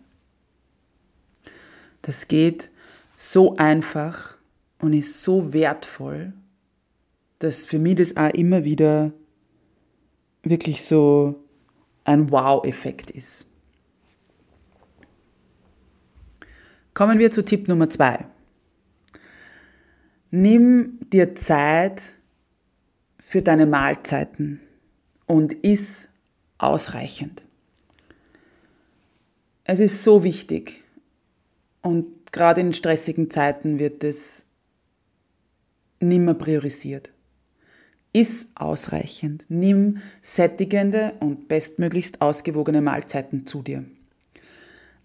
Das 2.01 2.27
geht 2.27 2.71
so 3.15 3.55
einfach 3.57 4.37
und 4.79 4.93
ist 4.93 5.23
so 5.23 5.53
wertvoll, 5.53 6.33
dass 7.39 7.65
für 7.65 7.79
mich 7.79 7.95
das 7.95 8.17
auch 8.17 8.31
immer 8.31 8.63
wieder 8.63 9.13
wirklich 10.43 10.83
so 10.83 11.43
ein 12.03 12.31
Wow-Effekt 12.31 13.11
ist. 13.11 13.45
Kommen 16.93 17.19
wir 17.19 17.31
zu 17.31 17.45
Tipp 17.45 17.67
Nummer 17.67 17.89
zwei. 17.89 18.25
Nimm 20.31 20.99
dir 21.11 21.35
Zeit 21.35 22.15
für 23.19 23.41
deine 23.41 23.65
Mahlzeiten 23.65 24.61
und 25.25 25.53
iss 25.53 26.09
ausreichend. 26.57 27.45
Es 29.73 29.79
ist 29.79 30.03
so 30.03 30.25
wichtig 30.25 30.83
und 31.81 32.33
gerade 32.33 32.59
in 32.59 32.73
stressigen 32.73 33.29
Zeiten 33.29 33.79
wird 33.79 34.03
es 34.03 34.47
nimmer 36.01 36.33
priorisiert. 36.33 37.09
Iss 38.11 38.49
ausreichend, 38.55 39.45
nimm 39.47 39.99
sättigende 40.21 41.13
und 41.21 41.47
bestmöglichst 41.47 42.19
ausgewogene 42.21 42.81
Mahlzeiten 42.81 43.47
zu 43.47 43.61
dir. 43.61 43.85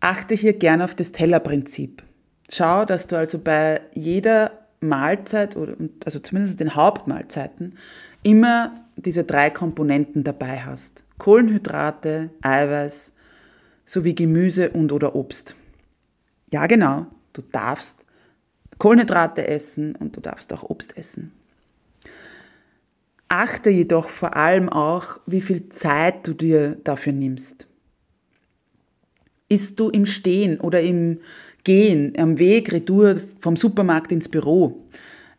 Achte 0.00 0.34
hier 0.34 0.54
gern 0.54 0.82
auf 0.82 0.96
das 0.96 1.12
Tellerprinzip. 1.12 2.02
Schau, 2.50 2.84
dass 2.84 3.06
du 3.06 3.14
also 3.14 3.38
bei 3.38 3.80
jeder 3.94 4.66
Mahlzeit, 4.80 5.54
oder, 5.54 5.76
also 6.04 6.18
zumindest 6.18 6.58
den 6.58 6.74
Hauptmahlzeiten, 6.74 7.78
immer 8.24 8.74
diese 8.96 9.22
drei 9.22 9.48
Komponenten 9.48 10.24
dabei 10.24 10.62
hast. 10.62 11.04
Kohlenhydrate, 11.18 12.30
Eiweiß 12.42 13.12
sowie 13.86 14.14
Gemüse 14.14 14.70
und 14.70 14.92
oder 14.92 15.14
Obst. 15.14 15.54
Ja, 16.50 16.66
genau, 16.66 17.06
du 17.32 17.42
darfst 17.52 18.04
Kohlenhydrate 18.78 19.46
essen 19.46 19.94
und 19.96 20.16
du 20.16 20.20
darfst 20.20 20.52
auch 20.52 20.64
Obst 20.64 20.96
essen. 20.98 21.32
Achte 23.28 23.70
jedoch 23.70 24.08
vor 24.08 24.36
allem 24.36 24.68
auch, 24.68 25.20
wie 25.26 25.40
viel 25.40 25.68
Zeit 25.68 26.26
du 26.26 26.34
dir 26.34 26.76
dafür 26.84 27.12
nimmst. 27.12 27.66
Ist 29.48 29.80
du 29.80 29.88
im 29.88 30.06
Stehen 30.06 30.60
oder 30.60 30.80
im 30.80 31.20
Gehen, 31.64 32.12
am 32.18 32.38
Weg, 32.38 32.72
Retour 32.72 33.16
vom 33.40 33.56
Supermarkt 33.56 34.12
ins 34.12 34.28
Büro, 34.28 34.84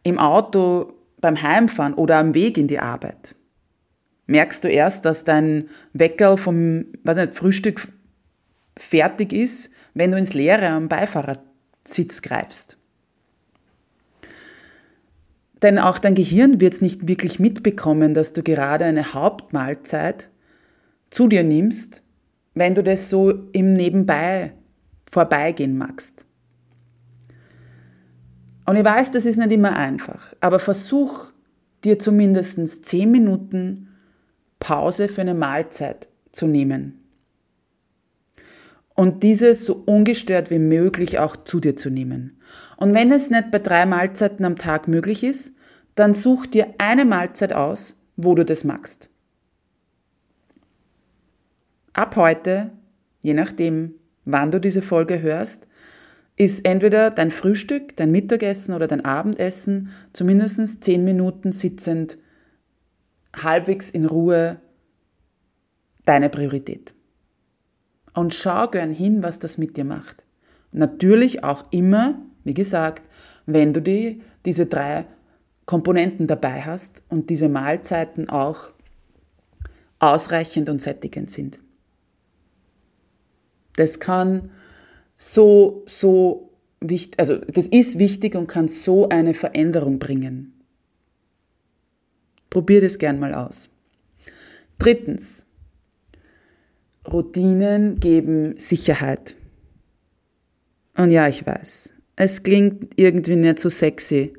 im 0.04 0.18
Auto 0.18 0.94
beim 1.22 1.42
Heimfahren 1.42 1.94
oder 1.94 2.18
am 2.18 2.34
Weg 2.34 2.58
in 2.58 2.68
die 2.68 2.80
Arbeit? 2.80 3.36
Merkst 4.26 4.66
du 4.66 4.68
erst, 4.68 5.06
dass 5.06 5.24
dein 5.24 5.70
Wecker 5.94 6.38
vom 6.38 6.86
weiß 7.04 7.18
nicht, 7.18 7.34
Frühstück 7.34 7.88
fertig 8.78 9.34
ist, 9.34 9.72
wenn 9.94 10.12
du 10.12 10.18
ins 10.18 10.34
Leere 10.34 10.68
am 10.68 10.88
Beifahrersitz 10.88 12.22
greifst? 12.22 12.78
Denn 15.62 15.80
auch 15.80 15.98
dein 15.98 16.16
Gehirn 16.16 16.62
wird 16.62 16.76
es 16.76 16.82
nicht 16.82 17.08
wirklich 17.08 17.40
mitbekommen, 17.40 18.14
dass 18.14 18.34
du 18.34 18.44
gerade 18.44 18.86
eine 18.86 19.14
Hauptmahlzeit 19.14 20.30
zu 21.10 21.28
dir 21.28 21.44
nimmst 21.44 22.04
wenn 22.58 22.76
du 22.76 22.84
das 22.84 23.10
so 23.10 23.32
im 23.52 23.74
Nebenbei 23.74 24.54
vorbeigehen 25.10 25.78
magst. 25.78 26.26
Und 28.66 28.76
ich 28.76 28.84
weiß, 28.84 29.12
das 29.12 29.26
ist 29.26 29.38
nicht 29.38 29.52
immer 29.52 29.76
einfach, 29.76 30.34
aber 30.42 30.60
versuch 30.60 31.32
dir 31.84 32.00
zumindest 32.00 32.86
zehn 32.86 33.12
Minuten 33.12 33.90
Pause 34.60 35.08
für 35.08 35.22
eine 35.22 35.36
Mahlzeit 35.36 36.10
zu 36.32 36.48
nehmen. 36.48 37.07
Und 38.98 39.24
diese 39.24 39.56
so 39.56 39.82
ungestört 39.86 40.50
wie 40.50 40.60
möglich 40.60 41.20
auch 41.20 41.38
zu 41.38 41.62
dir 41.62 41.78
zu 41.78 41.90
nehmen. 41.90 42.42
Und 42.76 42.94
wenn 42.94 43.14
es 43.14 43.30
nicht 43.30 43.52
bei 43.52 43.60
drei 43.60 43.86
Mahlzeiten 43.86 44.44
am 44.44 44.58
Tag 44.58 44.90
möglich 44.90 45.24
ist, 45.24 45.56
dann 45.96 46.14
such 46.14 46.48
dir 46.48 46.68
eine 46.80 47.06
Mahlzeit 47.06 47.54
aus, 47.54 47.96
wo 48.18 48.36
du 48.36 48.44
das 48.44 48.66
magst 48.66 49.10
ab 51.98 52.16
heute, 52.16 52.72
je 53.22 53.34
nachdem, 53.34 53.96
wann 54.24 54.52
du 54.52 54.60
diese 54.62 54.82
Folge 54.82 55.22
hörst, 55.22 55.68
ist 56.36 56.66
entweder 56.66 57.10
dein 57.10 57.32
Frühstück, 57.32 57.96
dein 57.98 58.12
Mittagessen 58.12 58.76
oder 58.76 58.88
dein 58.88 59.04
Abendessen 59.04 59.90
zumindest 60.14 60.84
zehn 60.84 61.04
Minuten 61.04 61.52
sitzend, 61.52 62.20
halbwegs 63.36 63.90
in 63.90 64.06
Ruhe 64.06 64.62
deine 66.06 66.30
Priorität. 66.30 66.94
Und 68.18 68.34
schau 68.34 68.68
gern 68.68 68.92
hin, 68.92 69.22
was 69.22 69.38
das 69.38 69.60
mit 69.60 69.78
dir 69.78 69.86
macht. 69.86 70.26
Natürlich 70.72 71.44
auch 71.44 71.66
immer, 71.70 72.20
wie 72.44 72.56
gesagt, 72.56 73.04
wenn 73.46 73.74
du 73.74 73.80
die, 73.80 74.24
diese 74.44 74.66
drei 74.66 75.06
Komponenten 75.68 76.26
dabei 76.26 76.64
hast 76.64 77.04
und 77.10 77.30
diese 77.30 77.48
Mahlzeiten 77.48 78.28
auch 78.28 78.74
ausreichend 80.00 80.68
und 80.68 80.82
sättigend 80.82 81.30
sind. 81.30 81.60
Das 83.76 84.00
kann 84.00 84.50
so, 85.16 85.84
so 85.86 86.50
wichtig, 86.80 87.20
also 87.20 87.36
das 87.38 87.68
ist 87.68 88.00
wichtig 88.00 88.34
und 88.34 88.48
kann 88.48 88.68
so 88.68 89.10
eine 89.10 89.36
Veränderung 89.36 90.00
bringen. 90.00 90.60
Probier 92.50 92.82
das 92.82 92.98
gern 92.98 93.20
mal 93.20 93.36
aus. 93.36 93.70
Drittens, 94.80 95.46
Routinen 97.12 98.00
geben 98.00 98.58
Sicherheit. 98.58 99.36
Und 100.96 101.12
ja, 101.12 101.28
ich 101.28 101.46
weiß, 101.46 101.94
es 102.16 102.44
klingt 102.44 102.94
irgendwie 102.96 103.36
nicht 103.36 103.60
so 103.60 103.70
sexy, 103.70 104.34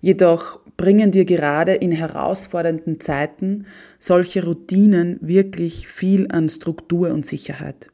jedoch 0.00 0.60
bringen 0.76 1.10
dir 1.10 1.24
gerade 1.24 1.74
in 1.74 1.92
herausfordernden 1.92 3.00
Zeiten 3.00 3.66
solche 3.98 4.44
Routinen 4.44 5.18
wirklich 5.20 5.88
viel 5.88 6.30
an 6.30 6.48
Struktur 6.48 7.10
und 7.12 7.26
Sicherheit. 7.26 7.90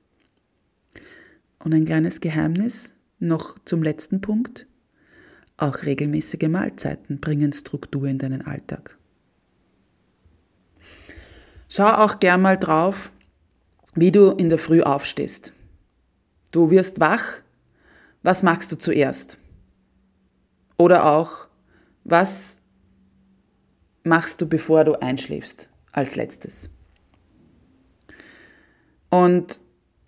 Und 1.58 1.74
ein 1.74 1.84
kleines 1.84 2.20
Geheimnis 2.20 2.92
noch 3.18 3.58
zum 3.64 3.82
letzten 3.82 4.20
Punkt. 4.20 4.66
Auch 5.58 5.82
regelmäßige 5.82 6.48
Mahlzeiten 6.48 7.20
bringen 7.20 7.52
Struktur 7.52 8.06
in 8.06 8.18
deinen 8.18 8.42
Alltag. 8.42 8.96
Schau 11.68 11.86
auch 11.86 12.18
gern 12.18 12.40
mal 12.40 12.56
drauf, 12.56 13.12
wie 13.94 14.12
du 14.12 14.30
in 14.30 14.48
der 14.48 14.58
Früh 14.58 14.82
aufstehst. 14.82 15.52
Du 16.50 16.70
wirst 16.70 17.00
wach, 17.00 17.42
was 18.22 18.42
machst 18.42 18.70
du 18.72 18.76
zuerst? 18.76 19.38
Oder 20.76 21.04
auch, 21.04 21.48
was 22.04 22.60
machst 24.02 24.40
du, 24.40 24.48
bevor 24.48 24.84
du 24.84 25.00
einschläfst, 25.00 25.70
als 25.92 26.16
letztes? 26.16 26.70
Und 29.10 29.60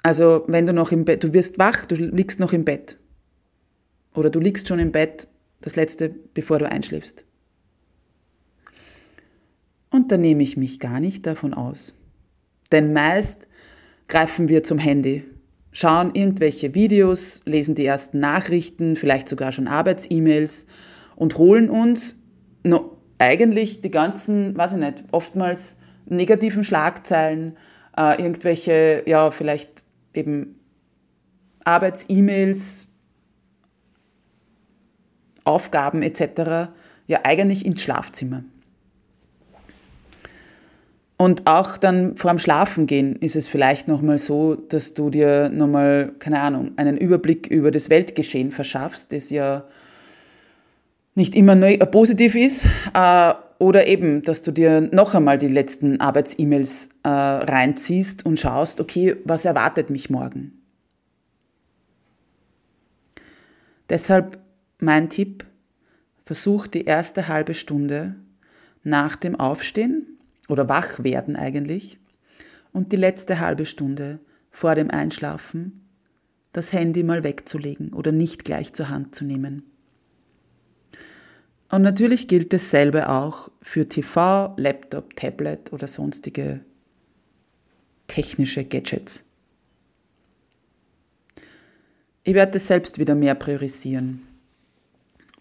also 0.03 0.45
wenn 0.47 0.67
du 0.67 0.73
noch 0.73 0.93
im 0.93 1.05
Bett, 1.05 1.23
du 1.23 1.33
wirst 1.33 1.59
wach, 1.59 1.85
du 1.85 1.95
liegst 1.95 2.41
noch 2.41 2.53
im 2.53 2.65
Bett. 2.65 2.99
Oder 4.15 4.31
du 4.31 4.41
liegst 4.41 4.69
schon 4.69 4.79
im 4.79 4.93
Bett, 4.93 5.29
das 5.61 5.77
letzte, 5.77 6.09
bevor 6.09 6.59
du 6.59 6.69
einschläfst. 6.69 7.25
Und 9.91 10.11
da 10.11 10.17
nehme 10.17 10.43
ich 10.43 10.57
mich 10.57 10.81
gar 10.81 11.01
nicht 11.01 11.27
davon 11.27 11.55
aus. 11.55 11.95
Denn 12.73 12.93
meist 12.93 13.47
greifen 14.09 14.49
wir 14.49 14.63
zum 14.63 14.79
Handy, 14.79 15.25
schauen 15.73 16.15
irgendwelche 16.15 16.75
Videos, 16.75 17.43
lesen 17.45 17.75
die 17.75 17.87
ersten 17.87 18.21
Nachrichten, 18.21 18.97
vielleicht 18.97 19.29
sogar 19.29 19.53
schon 19.53 19.69
Arbeits-E-Mails 19.69 20.67
und 21.17 21.39
holen 21.39 21.71
uns 21.71 22.21
no, 22.65 22.99
eigentlich 23.19 23.81
die 23.81 23.91
ganzen, 23.91 24.57
weiß 24.57 24.73
ich 24.73 24.79
nicht, 24.79 25.05
oftmals 25.13 25.77
negativen 26.07 26.65
Schlagzeilen, 26.65 27.57
äh, 27.97 28.21
irgendwelche, 28.21 29.03
ja, 29.07 29.31
vielleicht 29.31 29.83
eben 30.15 30.59
Arbeits-E-Mails, 31.65 32.89
Aufgaben 35.45 36.03
etc. 36.03 36.73
ja 37.07 37.21
eigentlich 37.25 37.67
ins 37.67 37.83
Schlafzimmer. 37.83 38.45
Und 41.17 41.47
auch 41.47 41.77
dann 41.77 42.17
vor 42.17 42.31
dem 42.31 42.39
Schlafengehen 42.39 43.17
ist 43.17 43.37
es 43.37 43.47
vielleicht 43.49 43.87
nochmal 43.87 44.19
so, 44.19 44.57
dass 44.57 44.95
du 44.95 45.11
dir 45.11 45.51
nochmal, 45.51 46.13
keine 46.19 46.41
Ahnung, 46.41 46.73
einen 46.77 46.97
Überblick 46.97 47.47
über 47.47 47.71
das 47.71 47.91
Weltgeschehen 47.91 48.51
verschaffst, 48.51 49.13
das 49.13 49.31
ja 49.31 49.65
nicht 51.15 51.35
immer 51.35 51.55
positiv 51.87 52.35
ist. 52.35 52.67
Äh, 52.95 53.35
oder 53.59 53.87
eben, 53.87 54.23
dass 54.23 54.43
du 54.43 54.51
dir 54.51 54.81
noch 54.81 55.15
einmal 55.15 55.39
die 55.39 55.47
letzten 55.47 56.01
Arbeits-E-Mails 56.01 56.89
äh, 57.05 57.09
reinziehst 57.09 58.27
und 58.27 58.41
schaust, 58.41 58.81
okay, 58.81 59.15
was 59.25 59.45
erwartet 59.45 59.89
mich 59.89 60.11
morgen? 60.11 60.61
Deshalb 63.89 64.41
mein 64.79 65.11
Tipp, 65.11 65.45
versuch 66.25 66.67
die 66.67 66.87
erste 66.87 67.29
halbe 67.29 67.55
Stunde 67.55 68.17
nach 68.83 69.15
dem 69.15 69.39
Aufstehen 69.39 70.12
oder 70.53 70.69
Wachwerden 70.69 71.35
eigentlich 71.35 71.99
und 72.73 72.93
die 72.93 72.97
letzte 72.97 73.41
halbe 73.41 73.67
Stunde 73.67 74.21
vor 74.51 74.75
dem 74.75 74.91
Einschlafen 74.91 75.89
das 76.53 76.73
Handy 76.73 77.03
mal 77.03 77.25
wegzulegen 77.25 77.95
oder 77.95 78.13
nicht 78.13 78.45
gleich 78.45 78.75
zur 78.75 78.91
Hand 78.91 79.15
zu 79.15 79.25
nehmen. 79.25 79.63
Und 81.71 81.81
natürlich 81.81 82.29
gilt 82.29 82.53
dasselbe 82.53 83.09
auch 83.09 83.51
für 83.63 83.89
TV, 83.89 84.53
Laptop, 84.59 85.17
Tablet 85.17 85.73
oder 85.73 85.87
sonstige 85.87 86.61
technische 88.09 88.65
Gadgets. 88.65 89.25
Ich 92.25 92.35
werde 92.35 92.53
das 92.53 92.67
selbst 92.67 92.99
wieder 92.99 93.15
mehr 93.15 93.35
priorisieren, 93.35 94.23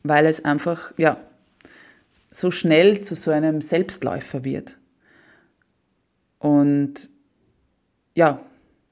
weil 0.03 0.25
es 0.25 0.45
einfach, 0.45 0.97
ja, 0.97 1.17
so 2.31 2.49
schnell 2.49 3.01
zu 3.01 3.13
so 3.13 3.31
einem 3.31 3.59
Selbstläufer 3.59 4.45
wird. 4.45 4.77
Und 6.41 7.09
ja, 8.15 8.39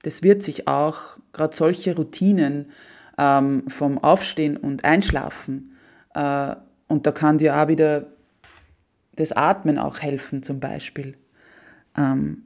das 0.04 0.24
wird 0.24 0.44
sich 0.44 0.68
auch, 0.68 1.18
gerade 1.34 1.56
solche 1.56 1.96
Routinen 1.96 2.72
ähm, 3.18 3.64
vom 3.68 3.98
Aufstehen 3.98 4.56
und 4.56 4.86
Einschlafen, 4.86 5.76
äh, 6.14 6.56
und 6.88 7.06
da 7.06 7.12
kann 7.12 7.38
dir 7.38 7.56
auch 7.56 7.68
wieder 7.68 8.08
das 9.16 9.32
Atmen 9.32 9.78
auch 9.78 10.00
helfen 10.00 10.42
zum 10.44 10.60
Beispiel. 10.60 11.16
Ähm, 11.96 12.44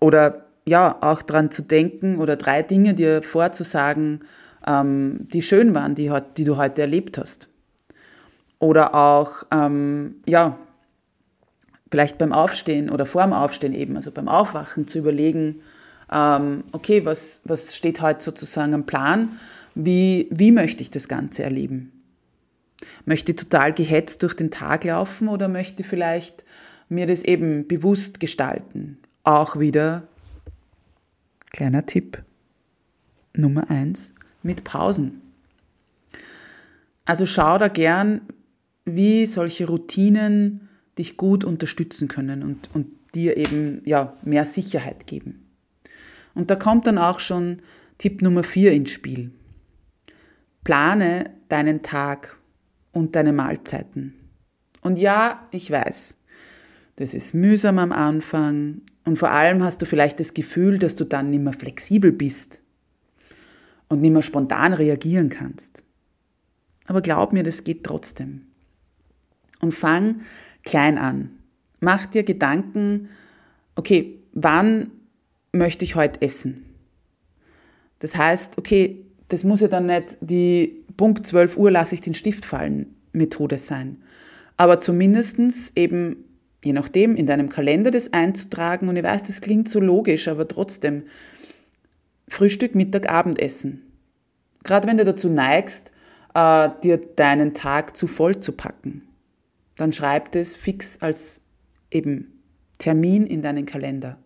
oder 0.00 0.46
ja, 0.66 0.98
auch 1.00 1.22
daran 1.22 1.50
zu 1.50 1.62
denken 1.62 2.18
oder 2.18 2.36
drei 2.36 2.62
Dinge 2.62 2.94
dir 2.94 3.22
vorzusagen, 3.22 4.20
ähm, 4.66 5.26
die 5.32 5.42
schön 5.42 5.74
waren, 5.74 5.94
die, 5.94 6.12
die 6.36 6.44
du 6.44 6.56
heute 6.56 6.82
erlebt 6.82 7.16
hast. 7.16 7.48
Oder 8.58 8.94
auch, 8.94 9.44
ähm, 9.50 10.16
ja, 10.26 10.58
vielleicht 11.90 12.18
beim 12.18 12.32
Aufstehen 12.32 12.90
oder 12.90 13.06
vor 13.06 13.22
dem 13.22 13.32
Aufstehen 13.32 13.74
eben, 13.74 13.96
also 13.96 14.10
beim 14.10 14.28
Aufwachen 14.28 14.86
zu 14.86 14.98
überlegen, 14.98 15.62
ähm, 16.10 16.64
okay, 16.72 17.04
was, 17.04 17.40
was 17.44 17.76
steht 17.76 18.00
heute 18.00 18.22
sozusagen 18.22 18.74
am 18.74 18.86
Plan? 18.86 19.38
Wie, 19.74 20.28
wie 20.30 20.52
möchte 20.52 20.82
ich 20.82 20.90
das 20.90 21.08
Ganze 21.08 21.42
erleben? 21.42 21.92
Möchte 23.04 23.34
total 23.34 23.72
gehetzt 23.72 24.22
durch 24.22 24.34
den 24.34 24.50
Tag 24.50 24.84
laufen 24.84 25.28
oder 25.28 25.48
möchte 25.48 25.84
vielleicht 25.84 26.44
mir 26.88 27.06
das 27.06 27.22
eben 27.22 27.66
bewusst 27.66 28.20
gestalten? 28.20 28.98
Auch 29.24 29.58
wieder 29.58 30.04
kleiner 31.50 31.86
Tipp 31.86 32.22
Nummer 33.34 33.70
eins 33.70 34.14
mit 34.42 34.64
Pausen. 34.64 35.22
Also 37.04 37.24
schau 37.24 37.58
da 37.58 37.68
gern, 37.68 38.20
wie 38.84 39.26
solche 39.26 39.66
Routinen 39.66 40.67
dich 40.98 41.16
gut 41.16 41.44
unterstützen 41.44 42.08
können 42.08 42.42
und, 42.42 42.68
und 42.74 42.88
dir 43.14 43.36
eben 43.36 43.82
ja, 43.84 44.16
mehr 44.22 44.44
Sicherheit 44.44 45.06
geben. 45.06 45.46
Und 46.34 46.50
da 46.50 46.56
kommt 46.56 46.86
dann 46.86 46.98
auch 46.98 47.20
schon 47.20 47.62
Tipp 47.98 48.22
Nummer 48.22 48.44
vier 48.44 48.72
ins 48.72 48.90
Spiel. 48.90 49.32
Plane 50.64 51.30
deinen 51.48 51.82
Tag 51.82 52.38
und 52.92 53.16
deine 53.16 53.32
Mahlzeiten. 53.32 54.14
Und 54.82 54.98
ja, 54.98 55.46
ich 55.50 55.70
weiß, 55.70 56.16
das 56.96 57.14
ist 57.14 57.34
mühsam 57.34 57.78
am 57.78 57.92
Anfang 57.92 58.82
und 59.04 59.16
vor 59.16 59.30
allem 59.30 59.62
hast 59.62 59.80
du 59.82 59.86
vielleicht 59.86 60.20
das 60.20 60.34
Gefühl, 60.34 60.78
dass 60.78 60.96
du 60.96 61.04
dann 61.04 61.30
nicht 61.30 61.42
mehr 61.42 61.52
flexibel 61.52 62.12
bist 62.12 62.62
und 63.88 64.00
nicht 64.00 64.12
mehr 64.12 64.22
spontan 64.22 64.74
reagieren 64.74 65.28
kannst. 65.28 65.82
Aber 66.86 67.00
glaub 67.00 67.32
mir, 67.32 67.42
das 67.42 67.64
geht 67.64 67.84
trotzdem. 67.84 68.46
Und 69.60 69.72
fang 69.72 70.20
klein 70.68 70.98
an. 70.98 71.30
Mach 71.80 72.06
dir 72.06 72.22
Gedanken, 72.22 73.08
okay, 73.74 74.20
wann 74.32 74.90
möchte 75.52 75.84
ich 75.84 75.94
heute 75.94 76.20
essen? 76.22 76.64
Das 78.00 78.16
heißt, 78.16 78.58
okay, 78.58 79.04
das 79.28 79.44
muss 79.44 79.60
ja 79.60 79.68
dann 79.68 79.86
nicht 79.86 80.18
die 80.20 80.84
Punkt 80.96 81.26
12 81.26 81.56
Uhr 81.56 81.70
lasse 81.70 81.94
ich 81.94 82.00
den 82.00 82.14
Stift 82.14 82.44
fallen 82.44 82.94
Methode 83.12 83.58
sein. 83.58 83.98
Aber 84.56 84.80
zumindestens 84.80 85.72
eben, 85.74 86.24
je 86.62 86.72
nachdem, 86.72 87.16
in 87.16 87.26
deinem 87.26 87.48
Kalender 87.48 87.90
das 87.90 88.12
einzutragen. 88.12 88.88
Und 88.88 88.96
ich 88.96 89.04
weiß, 89.04 89.22
das 89.22 89.40
klingt 89.40 89.68
so 89.68 89.80
logisch, 89.80 90.28
aber 90.28 90.46
trotzdem, 90.48 91.04
Frühstück, 92.28 92.74
Mittag, 92.74 93.08
Abendessen. 93.08 93.82
Gerade 94.64 94.86
wenn 94.88 94.98
du 94.98 95.04
dazu 95.04 95.28
neigst, 95.28 95.92
äh, 96.34 96.68
dir 96.82 96.98
deinen 96.98 97.54
Tag 97.54 97.96
zu 97.96 98.06
voll 98.06 98.40
zu 98.40 98.52
packen, 98.52 99.07
dann 99.78 99.92
schreib 99.92 100.32
das 100.32 100.56
fix 100.56 101.00
als 101.00 101.40
eben 101.90 102.42
Termin 102.76 103.26
in 103.26 103.40
deinen 103.40 103.64
Kalender. 103.64 104.18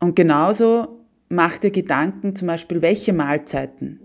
Und 0.00 0.16
genauso 0.16 1.04
mach 1.28 1.58
dir 1.58 1.70
Gedanken, 1.70 2.34
zum 2.34 2.48
Beispiel, 2.48 2.80
welche 2.80 3.12
Mahlzeiten 3.12 4.00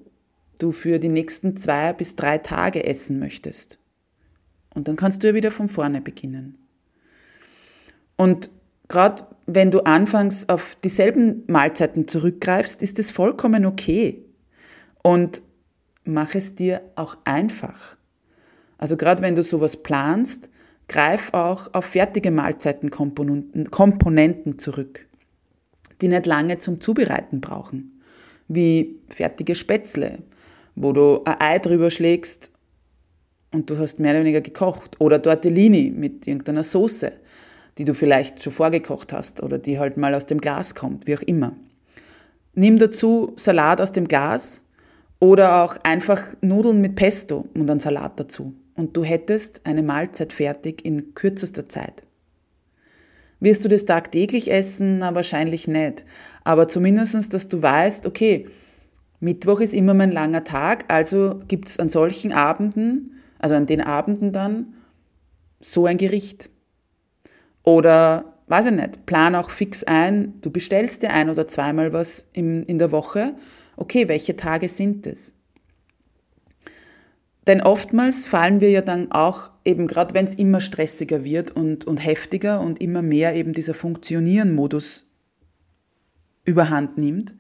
du 0.57 0.71
für 0.71 0.99
die 0.99 1.09
nächsten 1.09 1.57
zwei 1.57 1.93
bis 1.93 2.15
drei 2.15 2.37
Tage 2.37 2.83
essen 2.83 3.19
möchtest. 3.19 3.79
Und 4.73 4.87
dann 4.87 4.95
kannst 4.95 5.23
du 5.23 5.27
ja 5.27 5.33
wieder 5.33 5.51
von 5.51 5.69
vorne 5.69 6.01
beginnen. 6.01 6.57
Und 8.17 8.49
gerade 8.87 9.23
wenn 9.47 9.71
du 9.71 9.81
anfangs 9.81 10.47
auf 10.49 10.75
dieselben 10.83 11.43
Mahlzeiten 11.47 12.07
zurückgreifst, 12.07 12.81
ist 12.81 12.99
es 12.99 13.11
vollkommen 13.11 13.65
okay. 13.65 14.25
Und 15.03 15.41
mach 16.03 16.35
es 16.35 16.55
dir 16.55 16.81
auch 16.95 17.17
einfach. 17.25 17.97
Also 18.81 18.97
gerade 18.97 19.21
wenn 19.21 19.35
du 19.35 19.43
sowas 19.43 19.77
planst, 19.77 20.49
greif 20.87 21.33
auch 21.33 21.71
auf 21.73 21.85
fertige 21.85 22.31
Mahlzeitenkomponenten 22.31 24.57
zurück, 24.57 25.05
die 26.01 26.07
nicht 26.07 26.25
lange 26.25 26.57
zum 26.57 26.81
Zubereiten 26.81 27.41
brauchen, 27.41 28.01
wie 28.47 28.99
fertige 29.07 29.53
Spätzle, 29.53 30.23
wo 30.75 30.93
du 30.93 31.21
ein 31.25 31.39
Ei 31.39 31.59
drüber 31.59 31.91
schlägst 31.91 32.49
und 33.51 33.69
du 33.69 33.77
hast 33.77 33.99
mehr 33.99 34.13
oder 34.13 34.21
weniger 34.21 34.41
gekocht 34.41 34.99
oder 34.99 35.21
Tortellini 35.21 35.93
mit 35.95 36.25
irgendeiner 36.25 36.63
Soße, 36.63 37.11
die 37.77 37.85
du 37.85 37.93
vielleicht 37.93 38.43
schon 38.43 38.51
vorgekocht 38.51 39.13
hast 39.13 39.43
oder 39.43 39.59
die 39.59 39.77
halt 39.77 39.97
mal 39.97 40.15
aus 40.15 40.25
dem 40.25 40.41
Glas 40.41 40.73
kommt, 40.73 41.05
wie 41.05 41.15
auch 41.15 41.21
immer. 41.21 41.55
Nimm 42.55 42.79
dazu 42.79 43.33
Salat 43.37 43.79
aus 43.79 43.91
dem 43.91 44.07
Glas 44.07 44.63
oder 45.19 45.63
auch 45.63 45.77
einfach 45.83 46.23
Nudeln 46.41 46.81
mit 46.81 46.95
Pesto 46.95 47.47
und 47.53 47.69
einen 47.69 47.79
Salat 47.79 48.19
dazu. 48.19 48.55
Und 48.81 48.97
du 48.97 49.03
hättest 49.03 49.61
eine 49.63 49.83
Mahlzeit 49.83 50.33
fertig 50.33 50.83
in 50.83 51.13
kürzester 51.13 51.69
Zeit. 51.69 52.01
Wirst 53.39 53.63
du 53.63 53.69
das 53.69 53.85
tagtäglich 53.85 54.49
essen? 54.51 54.97
Na, 54.97 55.13
wahrscheinlich 55.13 55.67
nicht. 55.67 56.03
Aber 56.43 56.67
zumindestens, 56.67 57.29
dass 57.29 57.47
du 57.47 57.61
weißt, 57.61 58.07
okay, 58.07 58.47
Mittwoch 59.19 59.59
ist 59.59 59.75
immer 59.75 59.93
mein 59.93 60.11
langer 60.11 60.43
Tag, 60.43 60.85
also 60.87 61.41
gibt 61.47 61.69
es 61.69 61.77
an 61.77 61.89
solchen 61.89 62.31
Abenden, 62.31 63.21
also 63.37 63.53
an 63.53 63.67
den 63.67 63.81
Abenden 63.81 64.31
dann, 64.31 64.73
so 65.59 65.85
ein 65.85 65.99
Gericht. 65.99 66.49
Oder, 67.61 68.33
weiß 68.47 68.65
ich 68.65 68.71
nicht, 68.71 69.05
plan 69.05 69.35
auch 69.35 69.51
fix 69.51 69.83
ein, 69.83 70.41
du 70.41 70.49
bestellst 70.49 71.03
dir 71.03 71.11
ein 71.11 71.29
oder 71.29 71.47
zweimal 71.47 71.93
was 71.93 72.29
in, 72.33 72.63
in 72.63 72.79
der 72.79 72.91
Woche. 72.91 73.35
Okay, 73.77 74.07
welche 74.07 74.35
Tage 74.35 74.69
sind 74.69 75.05
es? 75.05 75.35
Denn 77.47 77.61
oftmals 77.61 78.25
fallen 78.25 78.61
wir 78.61 78.69
ja 78.69 78.81
dann 78.81 79.11
auch, 79.11 79.51
eben 79.65 79.87
gerade 79.87 80.13
wenn 80.13 80.25
es 80.25 80.35
immer 80.35 80.61
stressiger 80.61 81.23
wird 81.23 81.51
und, 81.51 81.85
und 81.85 81.97
heftiger 81.97 82.61
und 82.61 82.81
immer 82.81 83.01
mehr 83.01 83.35
eben 83.35 83.53
dieser 83.53 83.73
Funktionieren-Modus 83.73 85.09
überhand 86.43 86.97
nimmt, 86.97 87.33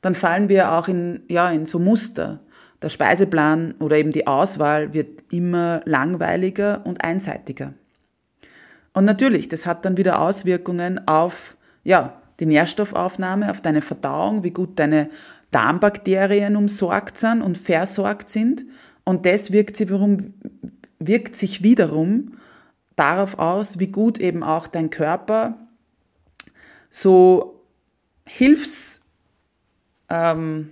dann 0.00 0.14
fallen 0.14 0.48
wir 0.48 0.72
auch 0.72 0.88
in, 0.88 1.22
ja, 1.28 1.50
in 1.50 1.66
so 1.66 1.78
Muster. 1.78 2.40
Der 2.82 2.88
Speiseplan 2.88 3.74
oder 3.78 3.96
eben 3.96 4.10
die 4.10 4.26
Auswahl 4.26 4.92
wird 4.92 5.22
immer 5.30 5.82
langweiliger 5.84 6.84
und 6.84 7.04
einseitiger. 7.04 7.74
Und 8.92 9.04
natürlich, 9.04 9.48
das 9.48 9.66
hat 9.66 9.84
dann 9.84 9.96
wieder 9.96 10.20
Auswirkungen 10.20 11.06
auf 11.06 11.56
ja, 11.84 12.20
die 12.40 12.46
Nährstoffaufnahme, 12.46 13.50
auf 13.50 13.60
deine 13.60 13.82
Verdauung, 13.82 14.42
wie 14.42 14.50
gut 14.50 14.78
deine 14.78 15.08
Darmbakterien 15.52 16.56
umsorgt 16.56 17.18
sind 17.18 17.42
und 17.42 17.56
versorgt 17.56 18.28
sind. 18.28 18.64
Und 19.04 19.26
das 19.26 19.52
wirkt, 19.52 19.76
sie 19.76 19.88
wiederum, 19.88 20.34
wirkt 20.98 21.36
sich 21.36 21.62
wiederum 21.62 22.38
darauf 22.96 23.38
aus, 23.38 23.78
wie 23.78 23.88
gut 23.88 24.18
eben 24.18 24.42
auch 24.42 24.66
dein 24.68 24.90
Körper 24.90 25.58
so 26.92 27.64
Hilfs, 28.24 29.02
ähm, 30.08 30.70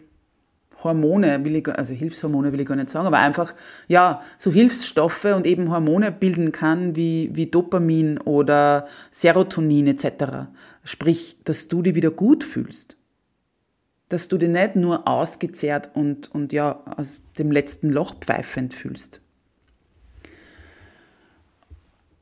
also 0.82 1.92
Hilfshormone 1.92 2.52
will 2.52 2.60
ich 2.60 2.66
gar 2.66 2.76
nicht 2.76 2.88
sagen, 2.88 3.06
aber 3.06 3.18
einfach, 3.18 3.54
ja, 3.86 4.22
so 4.38 4.50
Hilfsstoffe 4.50 5.26
und 5.26 5.46
eben 5.46 5.70
Hormone 5.70 6.10
bilden 6.10 6.52
kann, 6.52 6.96
wie, 6.96 7.30
wie 7.34 7.46
Dopamin 7.46 8.18
oder 8.18 8.86
Serotonin 9.10 9.88
etc. 9.88 10.48
Sprich, 10.84 11.36
dass 11.44 11.68
du 11.68 11.82
dich 11.82 11.94
wieder 11.94 12.10
gut 12.10 12.44
fühlst. 12.44 12.96
Dass 14.10 14.28
du 14.28 14.36
dich 14.36 14.50
nicht 14.50 14.76
nur 14.76 15.08
ausgezehrt 15.08 15.90
und, 15.94 16.30
und 16.34 16.52
ja, 16.52 16.82
aus 16.96 17.22
dem 17.38 17.50
letzten 17.50 17.88
Loch 17.88 18.14
pfeifend 18.20 18.74
fühlst. 18.74 19.22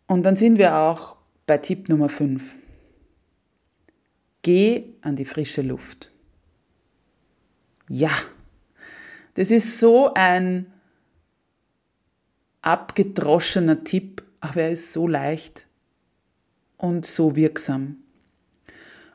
Und 0.07 0.22
dann 0.22 0.37
sind 0.37 0.59
wir 0.59 0.77
auch 0.77 1.16
bei 1.46 1.59
Tipp 1.59 1.88
Nummer 1.88 2.09
5. 2.09 2.57
Geh 4.42 4.85
an 5.03 5.16
die 5.16 5.24
frische 5.24 5.62
Luft. 5.62 6.12
Ja, 7.88 8.12
das 9.35 9.51
ist 9.51 9.79
so 9.79 10.12
ein 10.14 10.72
abgedroschener 12.62 13.85
Tipp, 13.85 14.22
aber 14.40 14.62
er 14.62 14.70
ist 14.72 14.92
so 14.92 15.07
leicht 15.07 15.66
und 16.77 17.07
so 17.07 17.37
wirksam. 17.37 17.98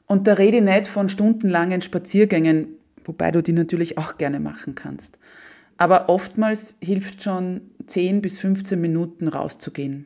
Und 0.07 0.27
da 0.27 0.33
rede 0.33 0.57
ich 0.57 0.63
nicht 0.63 0.87
von 0.87 1.09
stundenlangen 1.09 1.81
Spaziergängen, 1.81 2.67
wobei 3.05 3.31
du 3.31 3.41
die 3.41 3.53
natürlich 3.53 3.97
auch 3.97 4.17
gerne 4.17 4.39
machen 4.39 4.75
kannst. 4.75 5.17
Aber 5.77 6.09
oftmals 6.09 6.75
hilft 6.81 7.23
schon 7.23 7.61
10 7.87 8.21
bis 8.21 8.37
15 8.39 8.79
Minuten 8.79 9.27
rauszugehen. 9.27 10.05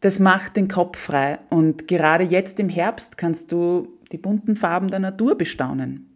Das 0.00 0.18
macht 0.18 0.56
den 0.56 0.66
Kopf 0.66 0.98
frei 0.98 1.38
und 1.48 1.86
gerade 1.86 2.24
jetzt 2.24 2.58
im 2.58 2.68
Herbst 2.68 3.16
kannst 3.16 3.52
du 3.52 3.88
die 4.10 4.18
bunten 4.18 4.56
Farben 4.56 4.88
der 4.88 4.98
Natur 4.98 5.38
bestaunen. 5.38 6.08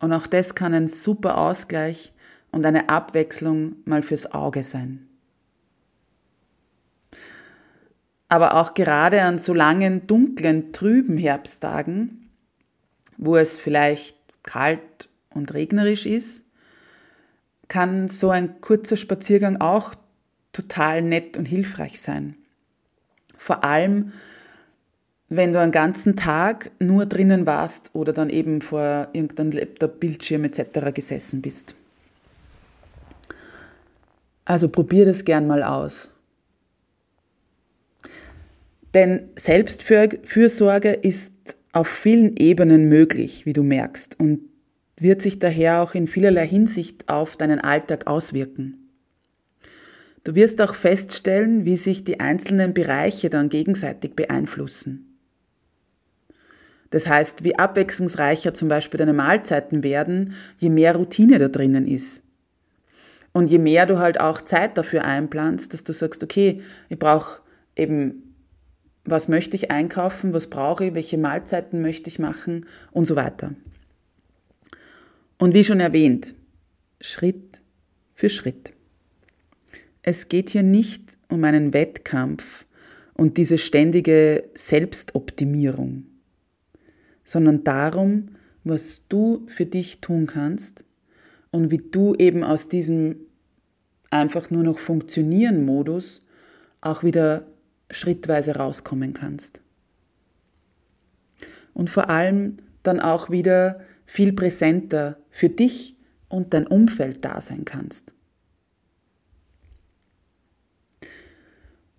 Und 0.00 0.12
auch 0.12 0.26
das 0.26 0.56
kann 0.56 0.74
ein 0.74 0.88
super 0.88 1.38
Ausgleich 1.38 2.12
und 2.50 2.66
eine 2.66 2.88
Abwechslung 2.88 3.76
mal 3.84 4.02
fürs 4.02 4.32
Auge 4.32 4.64
sein. 4.64 5.06
Aber 8.30 8.54
auch 8.54 8.74
gerade 8.74 9.22
an 9.22 9.38
so 9.38 9.52
langen, 9.52 10.06
dunklen, 10.06 10.72
trüben 10.72 11.18
Herbsttagen, 11.18 12.30
wo 13.18 13.36
es 13.36 13.58
vielleicht 13.58 14.16
kalt 14.44 15.08
und 15.30 15.52
regnerisch 15.52 16.06
ist, 16.06 16.44
kann 17.66 18.08
so 18.08 18.30
ein 18.30 18.60
kurzer 18.60 18.96
Spaziergang 18.96 19.60
auch 19.60 19.96
total 20.52 21.02
nett 21.02 21.36
und 21.36 21.46
hilfreich 21.46 22.00
sein. 22.00 22.36
Vor 23.36 23.64
allem, 23.64 24.12
wenn 25.28 25.52
du 25.52 25.60
einen 25.60 25.72
ganzen 25.72 26.14
Tag 26.14 26.70
nur 26.78 27.06
drinnen 27.06 27.46
warst 27.46 27.90
oder 27.94 28.12
dann 28.12 28.30
eben 28.30 28.62
vor 28.62 29.08
irgendeinem 29.12 29.50
Laptop, 29.50 29.98
Bildschirm 29.98 30.44
etc. 30.44 30.94
gesessen 30.94 31.42
bist. 31.42 31.74
Also 34.44 34.68
probier 34.68 35.04
das 35.04 35.24
gern 35.24 35.48
mal 35.48 35.64
aus. 35.64 36.09
Denn 38.94 39.28
Selbstfürsorge 39.36 40.92
ist 40.92 41.56
auf 41.72 41.88
vielen 41.88 42.36
Ebenen 42.36 42.88
möglich, 42.88 43.46
wie 43.46 43.52
du 43.52 43.62
merkst, 43.62 44.18
und 44.18 44.40
wird 44.98 45.22
sich 45.22 45.38
daher 45.38 45.82
auch 45.82 45.94
in 45.94 46.06
vielerlei 46.06 46.46
Hinsicht 46.46 47.08
auf 47.08 47.36
deinen 47.36 47.60
Alltag 47.60 48.06
auswirken. 48.06 48.90
Du 50.24 50.34
wirst 50.34 50.60
auch 50.60 50.74
feststellen, 50.74 51.64
wie 51.64 51.76
sich 51.76 52.04
die 52.04 52.20
einzelnen 52.20 52.74
Bereiche 52.74 53.30
dann 53.30 53.48
gegenseitig 53.48 54.14
beeinflussen. 54.14 55.18
Das 56.90 57.08
heißt, 57.08 57.44
wie 57.44 57.56
abwechslungsreicher 57.56 58.52
zum 58.52 58.68
Beispiel 58.68 58.98
deine 58.98 59.12
Mahlzeiten 59.12 59.82
werden, 59.82 60.34
je 60.58 60.68
mehr 60.68 60.94
Routine 60.96 61.38
da 61.38 61.48
drinnen 61.48 61.86
ist. 61.86 62.22
Und 63.32 63.48
je 63.48 63.58
mehr 63.58 63.86
du 63.86 63.98
halt 63.98 64.20
auch 64.20 64.42
Zeit 64.42 64.76
dafür 64.76 65.04
einplanst, 65.04 65.72
dass 65.72 65.84
du 65.84 65.92
sagst, 65.92 66.22
okay, 66.24 66.60
ich 66.88 66.98
brauche 66.98 67.42
eben, 67.76 68.29
was 69.10 69.28
möchte 69.28 69.56
ich 69.56 69.70
einkaufen, 69.70 70.32
was 70.32 70.48
brauche 70.48 70.86
ich, 70.86 70.94
welche 70.94 71.18
Mahlzeiten 71.18 71.82
möchte 71.82 72.08
ich 72.08 72.18
machen 72.18 72.66
und 72.92 73.06
so 73.06 73.16
weiter. 73.16 73.54
Und 75.38 75.54
wie 75.54 75.64
schon 75.64 75.80
erwähnt, 75.80 76.34
Schritt 77.00 77.60
für 78.14 78.28
Schritt. 78.28 78.72
Es 80.02 80.28
geht 80.28 80.50
hier 80.50 80.62
nicht 80.62 81.18
um 81.28 81.44
einen 81.44 81.72
Wettkampf 81.72 82.64
und 83.14 83.36
diese 83.36 83.58
ständige 83.58 84.44
Selbstoptimierung 84.54 86.04
sondern 87.30 87.62
darum, 87.62 88.30
was 88.64 89.06
du 89.08 89.44
für 89.46 89.64
dich 89.64 90.00
tun 90.00 90.26
kannst 90.26 90.84
und 91.52 91.70
wie 91.70 91.78
du 91.78 92.16
eben 92.16 92.42
aus 92.42 92.68
diesem 92.68 93.20
einfach 94.10 94.50
nur 94.50 94.64
noch 94.64 94.80
funktionieren 94.80 95.64
Modus 95.64 96.26
auch 96.80 97.04
wieder 97.04 97.46
schrittweise 97.90 98.56
rauskommen 98.56 99.12
kannst. 99.12 99.62
Und 101.74 101.90
vor 101.90 102.10
allem 102.10 102.58
dann 102.82 103.00
auch 103.00 103.30
wieder 103.30 103.80
viel 104.06 104.32
präsenter 104.32 105.18
für 105.30 105.48
dich 105.48 105.96
und 106.28 106.54
dein 106.54 106.66
Umfeld 106.66 107.24
da 107.24 107.40
sein 107.40 107.64
kannst. 107.64 108.14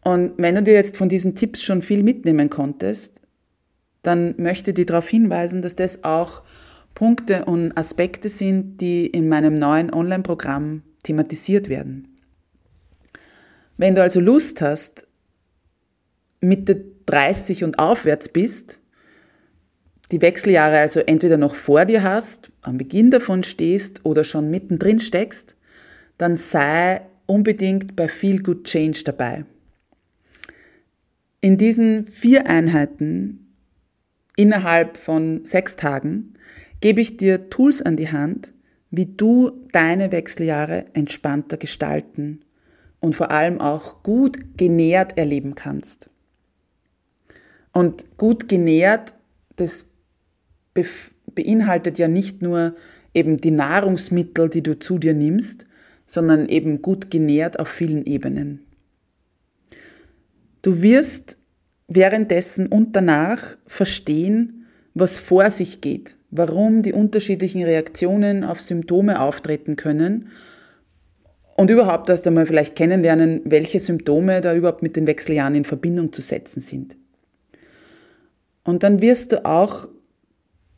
Und 0.04 0.34
wenn 0.38 0.56
du 0.56 0.64
dir 0.64 0.74
jetzt 0.74 0.98
von 0.98 1.10
diesen 1.10 1.36
Tipps 1.36 1.62
schon 1.62 1.82
viel 1.82 2.04
mitnehmen 2.04 2.50
konntest, 2.50 3.22
dann 4.02 4.34
möchte 4.38 4.72
ich 4.72 4.86
darauf 4.88 5.08
hinweisen, 5.08 5.62
dass 5.62 5.76
das 5.76 6.04
auch 6.04 6.42
Punkte 6.96 7.46
und 7.46 7.78
Aspekte 7.78 8.30
sind, 8.30 8.82
die 8.82 9.06
in 9.06 9.30
meinem 9.30 9.54
neuen 9.54 9.94
Online-Programm 9.94 10.82
thematisiert 11.04 11.70
werden. 11.70 12.08
Wenn 13.78 13.96
du 13.96 14.02
also 14.02 14.20
Lust 14.20 14.62
hast, 14.62 15.08
mit 16.42 16.68
der 16.68 16.78
30 17.06 17.64
und 17.64 17.80
aufwärts 17.80 18.30
bist, 18.30 18.80
die 20.12 20.22
Wechseljahre 20.22 20.80
also 20.80 21.00
entweder 21.00 21.38
noch 21.38 21.56
vor 21.56 21.86
dir 21.86 22.04
hast, 22.04 22.52
am 22.62 22.78
Beginn 22.78 23.12
davon 23.12 23.44
stehst 23.44 24.06
oder 24.06 24.24
schon 24.24 24.50
mittendrin 24.50 25.00
steckst, 25.00 25.56
dann 26.18 26.36
sei 26.36 27.02
unbedingt 27.26 27.96
bei 27.96 28.10
Feel 28.10 28.42
Good 28.42 28.66
Change 28.66 29.04
dabei. 29.06 29.46
In 31.40 31.58
diesen 31.58 32.04
vier 32.04 32.48
Einheiten 32.48 33.56
innerhalb 34.36 34.98
von 34.98 35.46
sechs 35.46 35.76
Tagen 35.76 36.34
gebe 36.82 37.02
ich 37.02 37.18
dir 37.18 37.50
Tools 37.50 37.82
an 37.82 37.96
die 37.96 38.12
Hand, 38.12 38.54
wie 38.92 39.06
du 39.06 39.52
deine 39.72 40.12
Wechseljahre 40.12 40.86
entspannter 40.94 41.58
gestalten 41.58 42.42
und 43.00 43.16
vor 43.16 43.32
allem 43.32 43.60
auch 43.60 44.04
gut 44.04 44.58
genährt 44.58 45.18
erleben 45.18 45.56
kannst. 45.56 46.11
Und 47.74 48.18
gut 48.18 48.50
genährt, 48.50 49.14
das 49.56 49.86
beinhaltet 51.34 52.00
ja 52.00 52.08
nicht 52.08 52.42
nur 52.42 52.76
eben 53.14 53.38
die 53.38 53.52
Nahrungsmittel, 53.52 54.50
die 54.50 54.64
du 54.64 54.78
zu 54.80 54.98
dir 54.98 55.14
nimmst, 55.14 55.66
sondern 56.08 56.50
eben 56.50 56.82
gut 56.82 57.10
genährt 57.10 57.60
auf 57.60 57.70
vielen 57.70 58.06
Ebenen. 58.06 58.66
Du 60.62 60.82
wirst 60.82 61.38
währenddessen 61.88 62.68
und 62.68 62.96
danach 62.96 63.58
verstehen, 63.66 64.66
was 64.94 65.18
vor 65.18 65.50
sich 65.52 65.82
geht, 65.82 66.16
warum 66.30 66.84
die 66.84 66.94
unterschiedlichen 66.94 67.64
Reaktionen 67.64 68.44
auf 68.44 68.62
Symptome 68.62 69.22
auftreten 69.22 69.76
können 69.76 70.30
und 71.56 71.70
überhaupt 71.70 72.10
erst 72.10 72.28
einmal 72.28 72.46
vielleicht 72.46 72.76
kennenlernen, 72.76 73.42
welche 73.46 73.80
Symptome 73.80 74.42
da 74.42 74.54
überhaupt 74.54 74.84
mit 74.84 74.96
den 74.96 75.08
Wechseljahren 75.08 75.56
in 75.56 75.66
Verbindung 75.66 76.14
zu 76.14 76.22
setzen 76.22 76.62
sind. 76.62 76.98
Und 78.64 78.84
dann 78.84 79.02
wirst 79.02 79.32
du 79.32 79.46
auch 79.46 79.90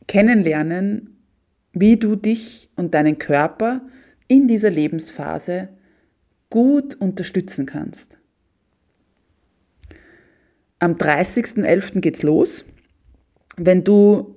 kennenlernen, 0.06 1.20
wie 1.72 1.96
du 1.96 2.16
dich 2.16 2.70
und 2.76 2.94
deinen 2.94 3.18
Körper 3.18 3.82
in 4.28 4.48
dieser 4.48 4.70
Lebensphase 4.70 5.68
gut 6.50 6.94
unterstützen 6.94 7.66
kannst. 7.66 8.18
Am 10.78 10.94
30.11. 10.94 12.00
geht's 12.00 12.22
los. 12.22 12.64
Wenn 13.56 13.84
du 13.84 14.36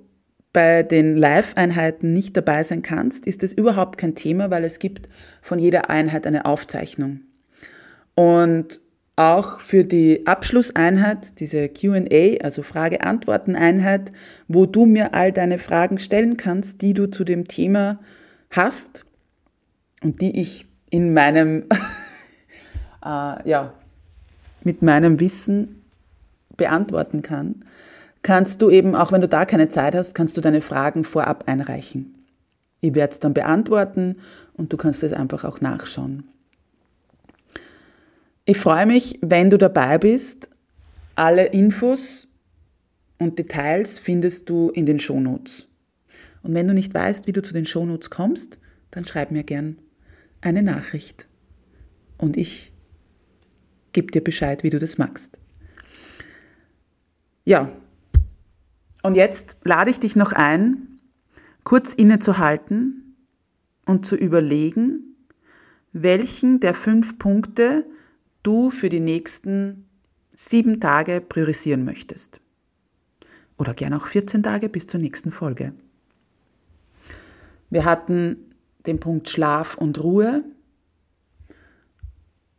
bei 0.54 0.82
den 0.84 1.16
Live-Einheiten 1.16 2.14
nicht 2.14 2.36
dabei 2.36 2.64
sein 2.64 2.82
kannst, 2.82 3.28
ist 3.28 3.44
das 3.44 3.54
überhaupt 3.54 3.98
kein 3.98 4.16
Thema, 4.16 4.50
weil 4.50 4.64
es 4.64 4.80
gibt 4.80 5.10
von 5.42 5.60
jeder 5.60 5.90
Einheit 5.90 6.26
eine 6.26 6.46
Aufzeichnung. 6.46 7.22
Und 8.16 8.82
auch 9.18 9.60
für 9.60 9.84
die 9.84 10.26
Abschlusseinheit, 10.28 11.40
diese 11.40 11.68
QA, 11.70 12.38
also 12.44 12.62
Frage-Antworten-Einheit, 12.62 14.12
wo 14.48 14.68
du 14.68 14.86
mir 14.86 15.16
all 15.16 15.34
deine 15.34 15.58
Fragen 15.58 16.00
stellen 16.00 16.38
kannst, 16.38 16.82
die 16.84 16.94
du 16.94 17.10
zu 17.10 17.24
dem 17.24 17.48
Thema 17.48 18.00
hast 18.52 19.06
und 20.04 20.22
die 20.22 20.40
ich 20.40 20.68
in 20.92 21.14
meinem, 21.14 21.66
äh, 23.04 23.50
ja, 23.50 23.74
mit 24.64 24.84
meinem 24.84 25.20
Wissen 25.20 25.82
beantworten 26.56 27.24
kann, 27.24 27.66
kannst 28.22 28.62
du 28.62 28.70
eben, 28.70 28.96
auch 28.96 29.12
wenn 29.12 29.22
du 29.22 29.28
da 29.28 29.46
keine 29.46 29.68
Zeit 29.70 29.96
hast, 29.96 30.14
kannst 30.14 30.38
du 30.38 30.42
deine 30.42 30.62
Fragen 30.62 31.04
vorab 31.04 31.46
einreichen. 31.48 32.14
Ich 32.82 32.94
werde 32.94 33.14
es 33.14 33.20
dann 33.20 33.34
beantworten 33.34 34.18
und 34.54 34.72
du 34.72 34.78
kannst 34.78 35.02
es 35.02 35.14
einfach 35.14 35.44
auch 35.44 35.60
nachschauen. 35.60 36.30
Ich 38.50 38.60
freue 38.60 38.86
mich, 38.86 39.20
wenn 39.22 39.50
du 39.50 39.58
dabei 39.58 39.98
bist. 39.98 40.50
Alle 41.16 41.48
Infos 41.48 42.30
und 43.18 43.38
Details 43.38 44.00
findest 44.00 44.50
du 44.50 44.70
in 44.70 44.86
den 44.86 45.02
Shownotes. 45.02 45.68
Und 46.44 46.54
wenn 46.54 46.66
du 46.66 46.74
nicht 46.74 46.94
weißt, 46.94 47.28
wie 47.28 47.34
du 47.34 47.42
zu 47.42 47.54
den 47.54 47.66
Shownotes 47.66 48.10
kommst, 48.10 48.58
dann 48.90 49.04
schreib 49.04 49.32
mir 49.32 49.44
gern 49.44 49.80
eine 50.40 50.64
Nachricht. 50.64 51.28
Und 52.18 52.38
ich 52.38 52.72
gebe 53.92 54.14
dir 54.14 54.24
Bescheid, 54.24 54.64
wie 54.64 54.70
du 54.70 54.80
das 54.80 54.98
magst. 54.98 55.38
Ja, 57.44 57.76
und 59.04 59.18
jetzt 59.18 59.58
lade 59.66 59.90
ich 59.90 60.00
dich 60.00 60.16
noch 60.16 60.32
ein, 60.32 61.00
kurz 61.66 61.94
innezuhalten 61.94 63.18
und 63.86 64.06
zu 64.06 64.16
überlegen, 64.16 65.18
welchen 65.92 66.62
der 66.62 66.74
fünf 66.74 67.20
Punkte 67.20 67.86
du 68.44 68.72
für 68.72 68.90
die 68.90 69.00
nächsten 69.00 69.88
sieben 70.36 70.80
Tage 70.80 71.20
priorisieren 71.22 71.84
möchtest. 71.84 72.40
Oder 73.58 73.74
gern 73.74 73.94
auch 73.94 74.06
14 74.06 74.44
Tage 74.44 74.70
bis 74.70 74.88
zur 74.88 75.00
nächsten 75.00 75.32
Folge. 75.32 75.74
Wir 77.70 77.86
hatten 77.86 78.38
den 78.86 79.00
Punkt 79.00 79.30
Schlaf 79.30 79.76
und 79.76 80.02
Ruhe 80.04 80.44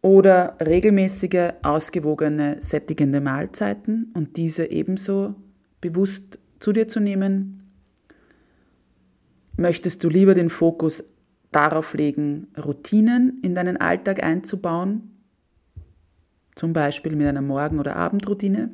oder 0.03 0.57
regelmäßige, 0.61 1.55
ausgewogene, 1.63 2.61
sättigende 2.61 3.21
Mahlzeiten 3.21 4.13
und 4.15 4.37
diese 4.37 4.71
ebenso 4.71 5.35
bewusst 5.81 6.39
zu 6.61 6.73
dir 6.73 6.89
zu 6.89 7.01
nehmen. 7.01 7.71
Möchtest 9.57 10.05
du 10.05 10.09
lieber 10.09 10.35
den 10.35 10.51
Fokus 10.51 11.05
darauf 11.53 11.95
legen, 11.95 12.49
Routinen 12.57 13.41
in 13.43 13.55
deinen 13.55 13.77
Alltag 13.77 14.23
einzubauen 14.23 15.18
zum 16.59 16.73
Beispiel 16.73 17.15
mit 17.15 17.29
einer 17.29 17.41
Morgen- 17.41 17.79
oder 17.79 17.95
Abendroutine? 17.95 18.71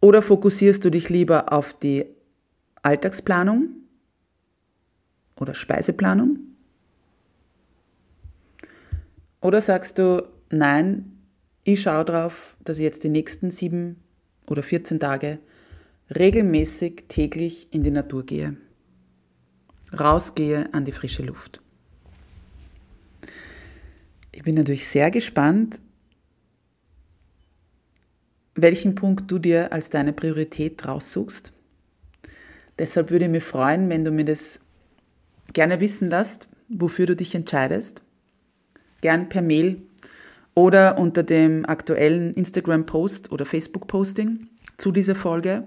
Oder 0.00 0.22
fokussierst 0.22 0.84
du 0.84 0.90
dich 0.90 1.08
lieber 1.08 1.52
auf 1.52 1.74
die 1.74 2.06
Alltagsplanung 2.82 3.70
oder 5.40 5.54
Speiseplanung? 5.54 6.38
Oder 9.40 9.60
sagst 9.60 9.98
du, 9.98 10.22
nein, 10.50 11.18
ich 11.64 11.82
schaue 11.82 12.04
darauf, 12.04 12.56
dass 12.62 12.78
ich 12.78 12.84
jetzt 12.84 13.02
die 13.02 13.08
nächsten 13.08 13.50
sieben 13.50 13.96
oder 14.46 14.62
14 14.62 15.00
Tage 15.00 15.40
regelmäßig 16.14 17.06
täglich 17.08 17.72
in 17.72 17.82
die 17.82 17.90
Natur 17.90 18.24
gehe, 18.24 18.56
rausgehe 19.98 20.72
an 20.72 20.84
die 20.84 20.92
frische 20.92 21.24
Luft. 21.24 21.63
Ich 24.34 24.42
bin 24.42 24.56
natürlich 24.56 24.88
sehr 24.88 25.12
gespannt, 25.12 25.80
welchen 28.56 28.96
Punkt 28.96 29.30
du 29.30 29.38
dir 29.38 29.72
als 29.72 29.90
deine 29.90 30.12
Priorität 30.12 30.84
raussuchst. 30.84 31.52
Deshalb 32.76 33.10
würde 33.10 33.26
ich 33.26 33.30
mich 33.30 33.44
freuen, 33.44 33.88
wenn 33.90 34.04
du 34.04 34.10
mir 34.10 34.24
das 34.24 34.58
gerne 35.52 35.78
wissen 35.78 36.10
lässt, 36.10 36.48
wofür 36.68 37.06
du 37.06 37.14
dich 37.14 37.36
entscheidest. 37.36 38.02
Gern 39.02 39.28
per 39.28 39.40
Mail 39.40 39.80
oder 40.54 40.98
unter 40.98 41.22
dem 41.22 41.64
aktuellen 41.64 42.34
Instagram-Post 42.34 43.30
oder 43.30 43.46
Facebook-Posting 43.46 44.48
zu 44.78 44.90
dieser 44.90 45.14
Folge. 45.14 45.64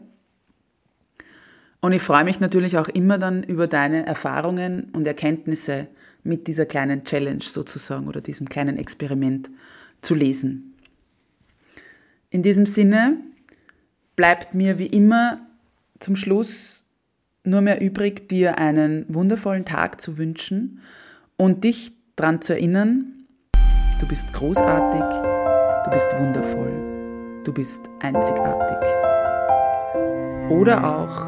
Und 1.80 1.94
ich 1.94 2.02
freue 2.02 2.26
mich 2.26 2.42
natürlich 2.42 2.78
auch 2.78 2.90
immer 2.90 3.18
dann 3.18 3.44
über 3.44 3.68
deine 3.68 4.06
Erfahrungen 4.06 4.90
und 4.92 5.08
Erkenntnisse 5.08 5.88
mit 6.28 6.48
dieser 6.48 6.66
kleinen 6.66 7.04
Challenge 7.04 7.42
sozusagen 7.42 8.08
oder 8.08 8.22
diesem 8.22 8.50
kleinen 8.50 8.78
Experiment 8.78 9.50
zu 10.02 10.14
lesen. 10.14 10.76
In 12.30 12.44
diesem 12.44 12.66
Sinne 12.66 13.18
bleibt 14.16 14.54
mir 14.54 14.78
wie 14.78 14.88
immer 14.88 15.40
zum 16.00 16.16
Schluss 16.16 16.86
nur 17.44 17.62
mehr 17.62 17.82
übrig, 17.82 18.28
dir 18.28 18.58
einen 18.58 19.06
wundervollen 19.08 19.64
Tag 19.64 20.02
zu 20.02 20.18
wünschen 20.18 20.82
und 21.38 21.64
dich 21.64 21.94
daran 22.18 22.42
zu 22.42 22.54
erinnern, 22.54 23.26
du 24.00 24.08
bist 24.08 24.34
großartig, 24.34 25.02
du 25.86 25.92
bist 25.92 26.12
wundervoll, 26.20 27.42
du 27.46 27.54
bist 27.54 27.86
einzigartig. 28.02 28.78
Oder 30.50 30.84
auch 30.84 31.26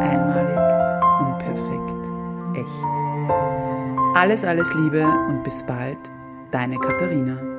einmalig, 0.00 0.58
unperfekt, 1.20 2.58
echt. 2.58 3.53
Alles, 4.14 4.44
alles 4.44 4.72
Liebe 4.74 5.04
und 5.28 5.42
bis 5.42 5.64
bald, 5.66 5.98
deine 6.52 6.78
Katharina. 6.78 7.53